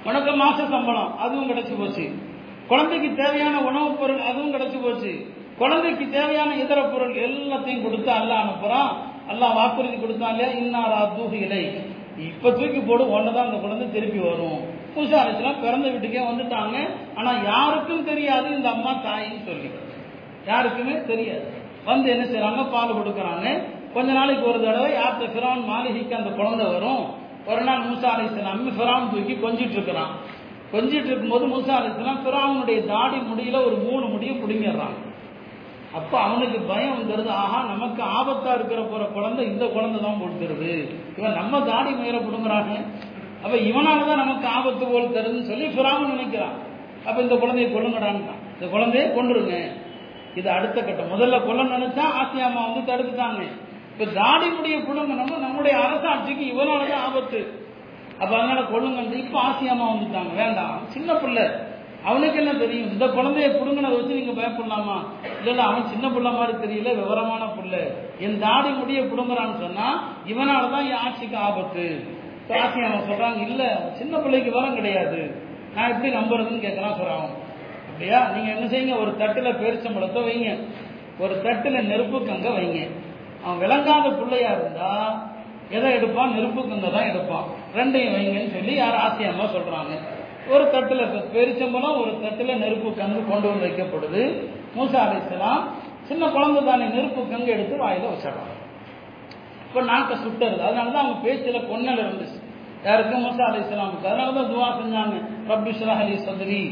உனக்கு 0.04 0.30
மாச 0.30 0.68
சம்பளம் 0.68 1.18
அதுவும் 1.18 1.50
கிடைச்சி 1.50 1.78
போச்சு. 1.78 2.12
குழந்தைக்கு 2.68 3.24
தேவையான 3.24 3.60
உணவுப் 3.60 4.00
பொருள் 4.00 4.20
அதுவும் 4.20 4.54
கிடைச்சி 4.54 4.82
போச்சு. 4.82 5.26
குழந்தைக்கு 5.58 6.08
தேவையான 6.08 6.54
இதர 6.54 6.82
பொருள் 6.82 7.30
எல்லாத்தையும் 7.30 7.82
கொடுத்து 7.82 8.10
அல்ல 8.10 8.34
அனுப்புறான். 8.34 8.88
எல்லாம் 9.28 9.54
வாக்குறுதி 9.54 9.96
கொடுத்தான் 9.96 10.38
இல்லையா? 10.38 10.52
இன்னாரா 10.52 11.08
தூகு 11.16 11.40
இலை 11.40 11.74
இப்ப 12.18 12.50
தூக்கி 12.50 12.80
போடு 12.80 13.04
ஒன்னதான் 13.04 13.44
அந்த 13.44 13.56
குழந்தை 13.56 13.90
திருப்பி 13.90 14.18
வரும். 14.18 14.76
புதுசா 14.96 15.18
அலிஸ்லாம் 15.18 15.60
பிறந்த 15.60 15.88
வீட்டுக்கே 15.88 16.18
வந்துட்டாங்க. 16.18 16.88
ஆனா 17.14 17.42
யாருக்கும் 17.44 18.04
தெரியாது 18.04 18.50
இந்த 18.50 18.68
அம்மா 18.68 18.90
தாயின்னு 18.90 19.44
சொல்லி. 19.44 19.70
யாருக்குமே 20.46 21.04
தெரியாது. 21.06 21.52
வந்து 21.84 22.10
என்ன 22.10 22.24
செய்யறாங்க 22.24 22.70
பால் 22.70 22.94
கொடுக்கறாங்க. 22.94 23.62
கொஞ்ச 23.94 24.12
நாளைக்கு 24.12 24.48
ஒரு 24.48 24.64
தடவை 24.64 24.92
யார்த்த 24.92 25.24
ஃபிரான் 25.24 25.64
மாளிகைக்கு 25.64 26.16
அந்த 26.16 26.30
குழந்தை 26.30 26.66
வரும். 26.66 27.26
ஒரு 27.50 27.62
நாள் 27.68 27.84
மூசா 27.88 28.08
அலிஸ்லாம் 28.14 28.64
ஃபிரான் 28.78 29.10
தூக்கி 29.12 29.34
கொஞ்சிட்டு 29.44 29.76
இருக்கிறான். 29.78 30.12
கொஞ்சிட்டு 30.72 31.10
இருக்கும்போது 31.10 31.44
மூசா 31.52 31.74
அலிஸ்லாம் 31.80 32.22
ஃபிரானுடைய 32.24 32.78
தாடி 32.92 33.18
முடியில 33.28 33.56
ஒரு 33.68 33.76
மூணு 33.86 34.04
முடியை 34.14 34.34
பிடுங்கிடுறான். 34.40 34.96
அப்போ 35.98 36.16
அவனுக்கு 36.24 36.58
பயம் 36.70 36.96
வந்துருது 36.96 37.30
ஆஹா 37.42 37.58
நமக்கு 37.70 38.02
ஆபத்தா 38.18 38.50
இருக்கிற 38.58 38.80
போற 38.90 39.04
குழந்தை 39.14 39.44
இந்த 39.52 39.64
குழந்தை 39.76 39.98
தான் 40.06 40.20
கொடுத்துருது 40.22 40.72
இவன் 41.18 41.38
நம்ம 41.40 41.60
தாடி 41.68 41.92
மயிர 42.00 42.16
பிடுங்குறாங்க 42.24 42.72
அப்ப 43.44 43.54
இவனாலதான் 43.70 44.22
நமக்கு 44.22 44.46
ஆபத்து 44.56 44.84
போல் 44.90 45.14
தருதுன்னு 45.16 45.48
சொல்லி 45.50 45.66
ஃபிராமன் 45.74 46.12
நினைக்கிறான். 46.14 46.56
அப்ப 47.06 47.16
இந்த 47.26 47.36
குழந்தையை 47.42 47.68
கொல்லுங்கடான்னு 47.74 48.36
இந்த 48.54 48.66
குழந்தைய 48.74 49.06
கொண்டுருங்க 49.16 49.54
இது 50.38 50.48
அடுத்த 50.56 50.78
கட்டம். 50.82 51.12
முதல்ல 51.14 51.36
கொல்ல 51.46 51.62
நினைச்சா 51.76 52.04
ஆசியாமா 52.20 52.60
வந்து 52.66 52.82
தடுத்துட்டாங்க. 52.90 53.42
இப்ப 53.98 54.12
தாடி 54.12 54.48
முடிய 54.48 54.78
புடுங்கணும் 54.78 55.38
நம்முடைய 55.38 55.78
அரசாட்சிக்கு 55.78 56.54
இவனாலதான் 56.54 56.92
ஆபத்து. 56.92 57.66
அப்ப 58.18 58.36
அதனால 58.36 58.60
கொள்ளுங்க 58.60 59.12
இப்ப 59.12 59.40
ஆசியாமா 59.42 59.88
வந்துட்டாங்க. 59.94 60.34
வேண்டாம். 60.34 60.80
சின்ன 60.86 61.14
பிள்ளை. 61.14 61.48
அவனுக்கு 62.04 62.38
என்ன 62.38 62.58
தெரியும்? 62.58 62.92
இந்த 62.92 63.06
குழந்தைய 63.06 63.50
புடுங்கினதை 63.50 63.90
வச்சு 63.90 64.14
நீங்க 64.14 64.40
பயப்படலாமா? 64.40 65.02
இல்ல 65.38 65.50
இல்ல 65.50 65.62
அவன் 65.62 65.86
சின்ன 65.86 66.10
பிள்ளை 66.10 66.32
மாதிரி 66.32 66.58
தெரியல 66.58 67.02
விவரமான 67.02 67.44
பிள்ளை. 67.44 67.92
என் 68.18 68.38
தாடி 68.38 68.68
முடிய 68.68 69.00
புடுங்குறான்னு 69.00 69.58
சொன்னா 69.58 70.12
இவனாலதான் 70.26 70.86
என் 70.86 70.96
ஆட்சிக்கு 70.96 71.36
ஆபத்து. 71.36 72.04
ஆசியாமா 72.48 73.00
சொல்றாங்க 73.10 73.40
இல்ல 73.40 73.90
சின்ன 73.92 74.18
பிள்ளைக்கு 74.18 74.50
விவரம் 74.50 74.74
கிடையாது. 74.74 75.42
நான் 75.74 75.90
எப்படி 75.90 76.16
நம்புறதுன்னு 76.16 76.68
கேட்கறான் 76.68 77.00
சொல்றான். 77.00 77.28
அப்படியா? 77.88 78.28
நீங்க 78.28 78.52
என்ன 78.52 78.66
செய்யுங்க? 78.66 79.00
ஒரு 79.00 79.10
தட்டுல 79.10 79.56
பேரிச்சம்பழத்தை 79.56 80.22
வைங்க. 80.22 80.66
ஒரு 81.18 81.40
தட்டுல 81.44 81.82
நெருப்பு 81.82 82.18
கங்க 82.18 82.54
வைங்க. 82.54 82.90
அவன் 83.44 83.58
விளங்காத 83.58 84.08
பிள்ளையா 84.10 84.50
இருந்தா 84.50 84.90
எதை 85.70 85.92
எடுப்பான்? 85.92 86.34
நெருப்பு 86.34 86.60
கங்க 86.60 86.90
தான் 86.92 87.08
எடுப்பான். 87.08 87.46
ரெண்டையும் 87.74 88.14
வைங்கன்னு 88.14 88.52
சொல்லி 88.52 88.74
யார் 88.74 88.94
ஆசியமா 88.94 89.46
சொல்றாங்க. 89.56 89.94
ஒரு 90.48 90.64
தட்டுல 90.64 91.02
பெருச்சம்பளம் 91.34 92.00
ஒரு 92.00 92.12
தட்டுல 92.22 92.56
நெருப்பு 92.56 92.88
கங்கு 92.90 93.28
கொண்டு 93.28 93.48
வந்து 93.48 93.66
வைக்கப்படுது. 93.66 94.22
மூசா 94.76 94.98
அலிஸ்லாம் 95.06 95.62
சின்ன 96.02 96.28
குழந்தை 96.28 96.64
தானே 96.64 96.84
நெருப்பு 96.84 97.22
கங்கு 97.22 97.46
எடுத்து 97.46 97.76
வாயில 97.76 98.10
வச்சிடறாங்க 98.12 98.54
இப்ப 99.66 99.80
நாக்க 99.82 100.12
சுட்டுறது. 100.24 100.60
அதனாலதான் 100.66 101.04
அவங்க 101.04 101.28
பேச்சுல 101.28 101.58
கொன்னல் 101.70 102.02
இருந்துச்சு. 102.04 102.38
யாருக்கும் 102.84 103.24
மூசா 103.24 103.44
அலி 103.50 103.58
இஸ்லாமுக்கு 103.58 104.10
அதனாலதான் 104.10 104.50
துவா 104.52 104.68
செஞ்சாங்க. 104.80 105.16
ரப்பி 105.48 105.72
ஷ்ரஹ் 105.80 106.02
லி 106.08 106.16
சத்ரி 106.28 106.62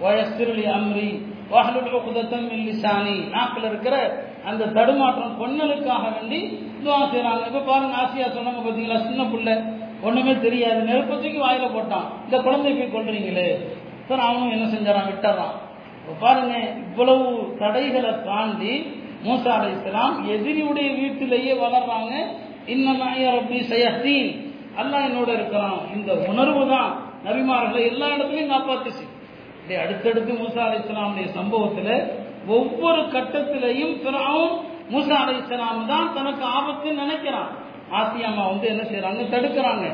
வயஸ்திர் 0.00 0.54
அம்ரி 0.76 1.10
வஹலுல் 1.50 2.04
குதத்தம் 2.06 2.48
மின் 2.50 3.30
நாக்கில் 3.30 3.64
இருக்கிற 3.64 3.96
அந்த 4.50 4.66
தடுமாற்றம் 4.76 5.36
பொன்னலுக்காக 5.40 6.04
வேண்டி 6.14 6.40
துவா 6.84 7.00
செய்கிறாங்க 7.12 7.42
இப்ப 7.50 7.60
பாருங்க 7.70 7.96
ஆசியா 8.02 8.26
சொன்னாங்க 8.36 8.60
பார்த்தீங்களா 8.62 8.98
சின்ன 9.08 9.24
பிள்ளை. 9.32 9.54
ஒண்ணுமே 10.06 10.32
தெரியாது. 10.44 10.80
நெருப்பு 10.88 11.14
தூக்கி 11.14 11.40
வாயில 11.42 11.66
போட்டான். 11.74 12.06
இந்த 12.24 12.36
குழந்தை 12.46 12.70
போய் 12.78 12.94
கொள்றீங்களே 12.94 13.48
சார் 14.08 14.24
அவனும் 14.28 14.54
என்ன 14.54 14.64
செஞ்சாரான் 14.74 15.08
விட்டுறான். 15.10 15.54
இப்ப 16.00 16.16
பாருங்க 16.24 16.54
இவ்வளவு 16.88 17.26
தடைகளை 17.60 18.12
தாண்டி 18.28 18.72
மூசா 19.26 19.50
அலை 19.56 19.68
இஸ்லாம் 19.76 20.16
எதிரியுடைய 20.34 20.88
வீட்டிலேயே 21.00 21.52
வளர்றாங்க. 21.64 22.12
இன்னமாய 22.74 23.28
ரப்பி 23.36 23.58
சயஹ்தீன் 23.72 24.30
அல்லாஹ் 24.80 25.06
என்னோட 25.08 25.30
இருக்கிறான். 25.38 25.78
இந்த 25.96 26.12
உணர்வு 26.30 26.62
தான் 26.74 26.90
நபிமார்களை 27.26 27.80
எல்லா 27.90 28.06
இடத்துலையும் 28.14 28.52
காப்பாத்துச்சு. 28.54 29.06
அடுத்தடுத்து 29.84 30.32
மூசா 30.32 30.60
அலை 30.66 30.78
இஸ்லாமுடைய 30.82 31.26
சம்பவத்துல 31.38 31.88
ஒவ்வொரு 32.56 33.02
கட்டத்திலையும் 33.14 33.94
பிறவும் 34.04 34.54
மூசா 34.92 35.16
அலை 35.22 35.34
இஸ்லாம் 35.40 35.86
தான் 35.90 36.14
தனக்கு 36.16 36.44
ஆபத்து 36.56 36.88
நினைக்கிறான். 37.02 37.50
ஆசியாமா 37.98 38.44
வந்து 38.52 38.66
என்ன 38.72 38.82
செய்யறாங்க 38.90 39.22
தடுக்கிறாங்க. 39.34 39.86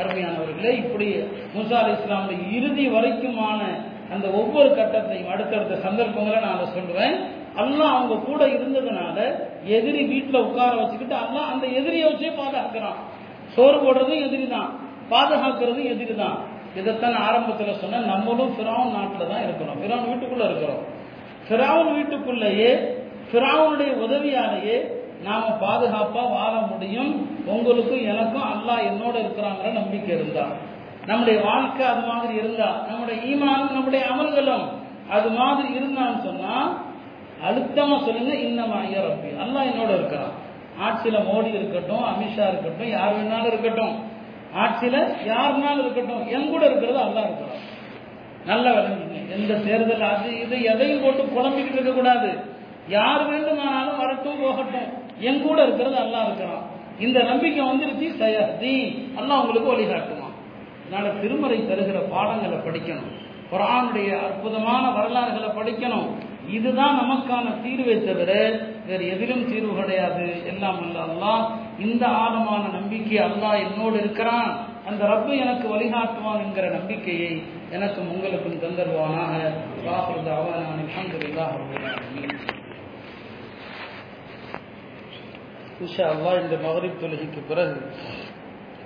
அருமையானவர்களே 0.00 0.72
இப்படி 0.82 1.06
மூசா 1.54 1.76
அலி 1.82 1.92
இஸ்லாமுடைய 1.96 2.40
இறுதி 2.56 2.84
வரைக்குமான 2.94 3.60
அந்த 4.14 4.26
ஒவ்வொரு 4.40 4.68
கட்டத்தையும் 4.78 5.30
அடுத்தடுத்த 5.34 5.76
சந்தர்ப்பங்களை 5.86 6.38
நான் 6.42 6.56
அதை 6.56 6.66
சொல்லுவேன் 6.76 7.16
அல்லாஹ் 7.62 7.94
அவங்க 7.96 8.16
கூட 8.28 8.42
இருந்ததுனால 8.56 9.16
எதிரி 9.76 10.02
வீட்டில் 10.12 10.44
உட்கார 10.46 10.72
வச்சுக்கிட்டு 10.80 11.16
அல்லாஹ் 11.24 11.52
அந்த 11.52 11.66
எதிரியை 11.78 12.04
வச்சே 12.08 12.30
பாதுகாக்கிறான். 12.40 12.98
சோறு 13.54 13.78
போடுறதும் 13.84 14.24
எதிரி 14.26 14.46
தான் 14.56 14.70
பாதுகாக்கிறதும் 15.12 15.90
எதிரி 15.94 16.14
தான் 16.14 16.38
இதைத்தான் 16.78 17.16
ஆரம்பத்தில் 17.26 17.80
சொன்ன 17.82 18.00
நம்மளும் 18.12 18.54
ஃபிராவன் 18.56 18.94
நாட்டில் 18.96 19.30
தான் 19.32 19.44
இருக்கிறோம். 19.46 19.78
ஃபிராவன் 19.80 20.10
வீட்டுக்குள்ளே 20.10 20.46
இருக்கிறோம். 20.50 20.82
பிராவுன் 21.48 21.94
வீட்டுக்குள்ளேயே 21.94 22.70
ஃபிராவனுடைய 23.30 23.90
உதவியாலேயே 24.04 24.76
நாம 25.24 25.44
பாதுகாப்பா 25.60 26.22
வாழ 26.30 26.54
முடியும். 26.70 27.12
உங்களுக்கும் 27.46 28.04
எனக்கும் 28.04 28.48
அல்லாஹ் 28.52 28.86
என்னோட 28.90 29.14
இருக்கிறாங்கிற 29.24 29.70
நம்பிக்கை 29.72 30.14
இருந்தா. 30.16 30.44
நம்முடைய 31.06 31.40
வாழ்க்கை 31.40 31.86
அது 31.86 32.02
மாதிரி 32.06 32.34
இருந்தா 32.34 32.68
நம்முடைய 32.88 33.16
ஈமானும் 33.30 33.76
நம்முடைய 33.76 34.06
அமல்களும் 34.12 34.66
அது 35.10 35.28
மாதிரி 35.30 35.68
இருந்தான்னு 35.78 36.20
சொன்னா 36.24 36.54
அழுத்தமா 37.48 37.96
சொல்லுங்க 38.04 38.32
இன்னமா 38.46 38.76
ஐயா 38.84 39.00
ரப்பி. 39.00 39.30
அல்லாஹ் 39.44 39.68
என்னோட 39.70 39.90
இருக்கிறான். 39.94 40.34
ஆட்சியில 40.86 41.18
மோடி 41.28 41.50
இருக்கட்டும் 41.54 42.04
அமித்ஷா 42.10 42.44
இருக்கட்டும் 42.48 42.88
யார் 42.88 43.14
வேணாலும் 43.16 43.50
இருக்கட்டும். 43.52 43.94
ஆட்சியில 44.62 44.96
யாருனாலும் 45.32 45.84
இருக்கட்டும் 45.84 46.26
என் 46.28 46.50
கூட 46.50 46.62
இருக்கிறது 46.66 46.98
அல்லாஹ் 46.98 47.28
இருக்கிறான். 47.28 47.62
நல்ல 48.46 48.70
விளங்குங்க 48.70 49.30
எந்த 49.36 49.54
தேர்தல் 49.54 50.08
அது 50.08 50.40
இது 50.40 50.62
எதையும் 50.62 51.02
போட்டு 51.02 51.22
குழம்பிக்கிட்டு 51.22 51.72
இருக்க 51.72 51.92
கூடாது 51.92 52.30
யார் 52.88 53.28
வேண்டுமானாலும் 53.28 53.98
வரட்டும் 53.98 54.40
போகட்டும். 54.40 54.90
என் 55.20 55.42
கூட 55.42 55.62
இருக்கிறது 55.62 55.96
அல்லாஹ் 55.96 56.26
இருக்கிறான். 56.26 56.64
இந்த 56.98 57.22
நம்பிக்கை 57.22 57.64
வந்துருச்சு 57.66 58.08
சயஹ்தி. 58.20 58.74
அல்லா 59.18 59.34
உங்களுக்கு 59.40 59.72
வழிகாட்டுவான் 59.72 60.34
அதனால 60.86 61.14
திருமறை 61.20 61.58
தருகிற 61.58 61.98
பாடங்களை 62.10 62.58
படிக்கணும். 62.58 63.12
குரானுடைய 63.50 64.10
அற்புதமான 64.24 64.90
வரலாறுகளை 64.90 65.48
படிக்கணும். 65.48 66.08
இதுதான் 66.50 66.96
நமக்கான 67.00 67.46
தீர்வை 67.64 68.04
தவிர 68.04 68.32
வேறு 68.86 69.08
எதிலும் 69.08 69.48
தீர்வு 69.48 69.74
கிடையாது. 69.80 70.46
எல்லாம் 70.46 70.78
அல்ல 70.82 70.98
அல்லா 71.08 71.34
இந்த 71.80 72.06
ஆழமான 72.06 72.68
நம்பிக்கை 72.68 73.18
அல்லாஹ் 73.18 73.62
என்னோடு 73.66 73.96
இருக்கிறான். 73.98 74.50
அந்த 74.88 75.04
ரப்பு 75.04 75.40
எனக்கு 75.40 75.66
வழிகாட்டுவான் 75.68 76.42
என்கிற 76.44 76.68
நம்பிக்கையை 76.70 77.42
எனக்கும் 77.70 78.10
உங்களுக்கும் 78.10 78.60
தந்தருவானாக 78.60 79.52
உஷா 79.76 80.22
தாவானா 80.26 80.78
இந்த 86.42 86.56
மகரிப் 86.56 87.00
தொழுகைக்கு 87.00 87.40
பிறகு 87.48 87.92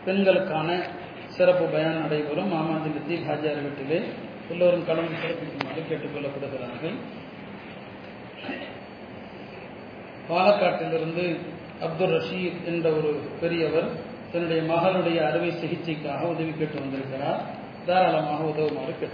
பெண்களுக்கான 0.05 0.83
சிறப்பு 1.27 1.65
பயன் 1.65 2.01
நடைபெறும். 2.01 2.49
மாமாஜி 2.49 2.89
லத்தீப் 2.89 3.29
ஹாஜியார் 3.29 3.63
வீட்டிலே 3.63 4.03
எல்லோரும் 4.49 4.87
கலந்து 4.87 5.23
சிறப்பிக்குமாறு 5.23 5.83
கேட்டுக்கொள்ளப்படுகிறார்கள் 5.91 6.95
பாலக்காட்டிலிருந்து 10.29 11.41
அப்துல் 11.81 12.17
ரஷீத் 12.17 12.67
என்ற 12.67 12.91
ஒரு 12.91 13.21
பெரியவர் 13.41 13.89
தன்னுடைய 14.33 14.63
மகளுடைய 14.63 15.29
அறுவை 15.29 15.51
சிகிச்சைக்காக 15.51 16.23
உதவி 16.23 16.53
கேட்டு 16.53 16.81
வந்திருக்கிறார். 16.81 17.60
دار 17.91 18.05
على 18.07 18.21
ما 18.23 18.35
هو 18.39 18.51
ذو 18.51 18.67
معرفته 18.75 19.09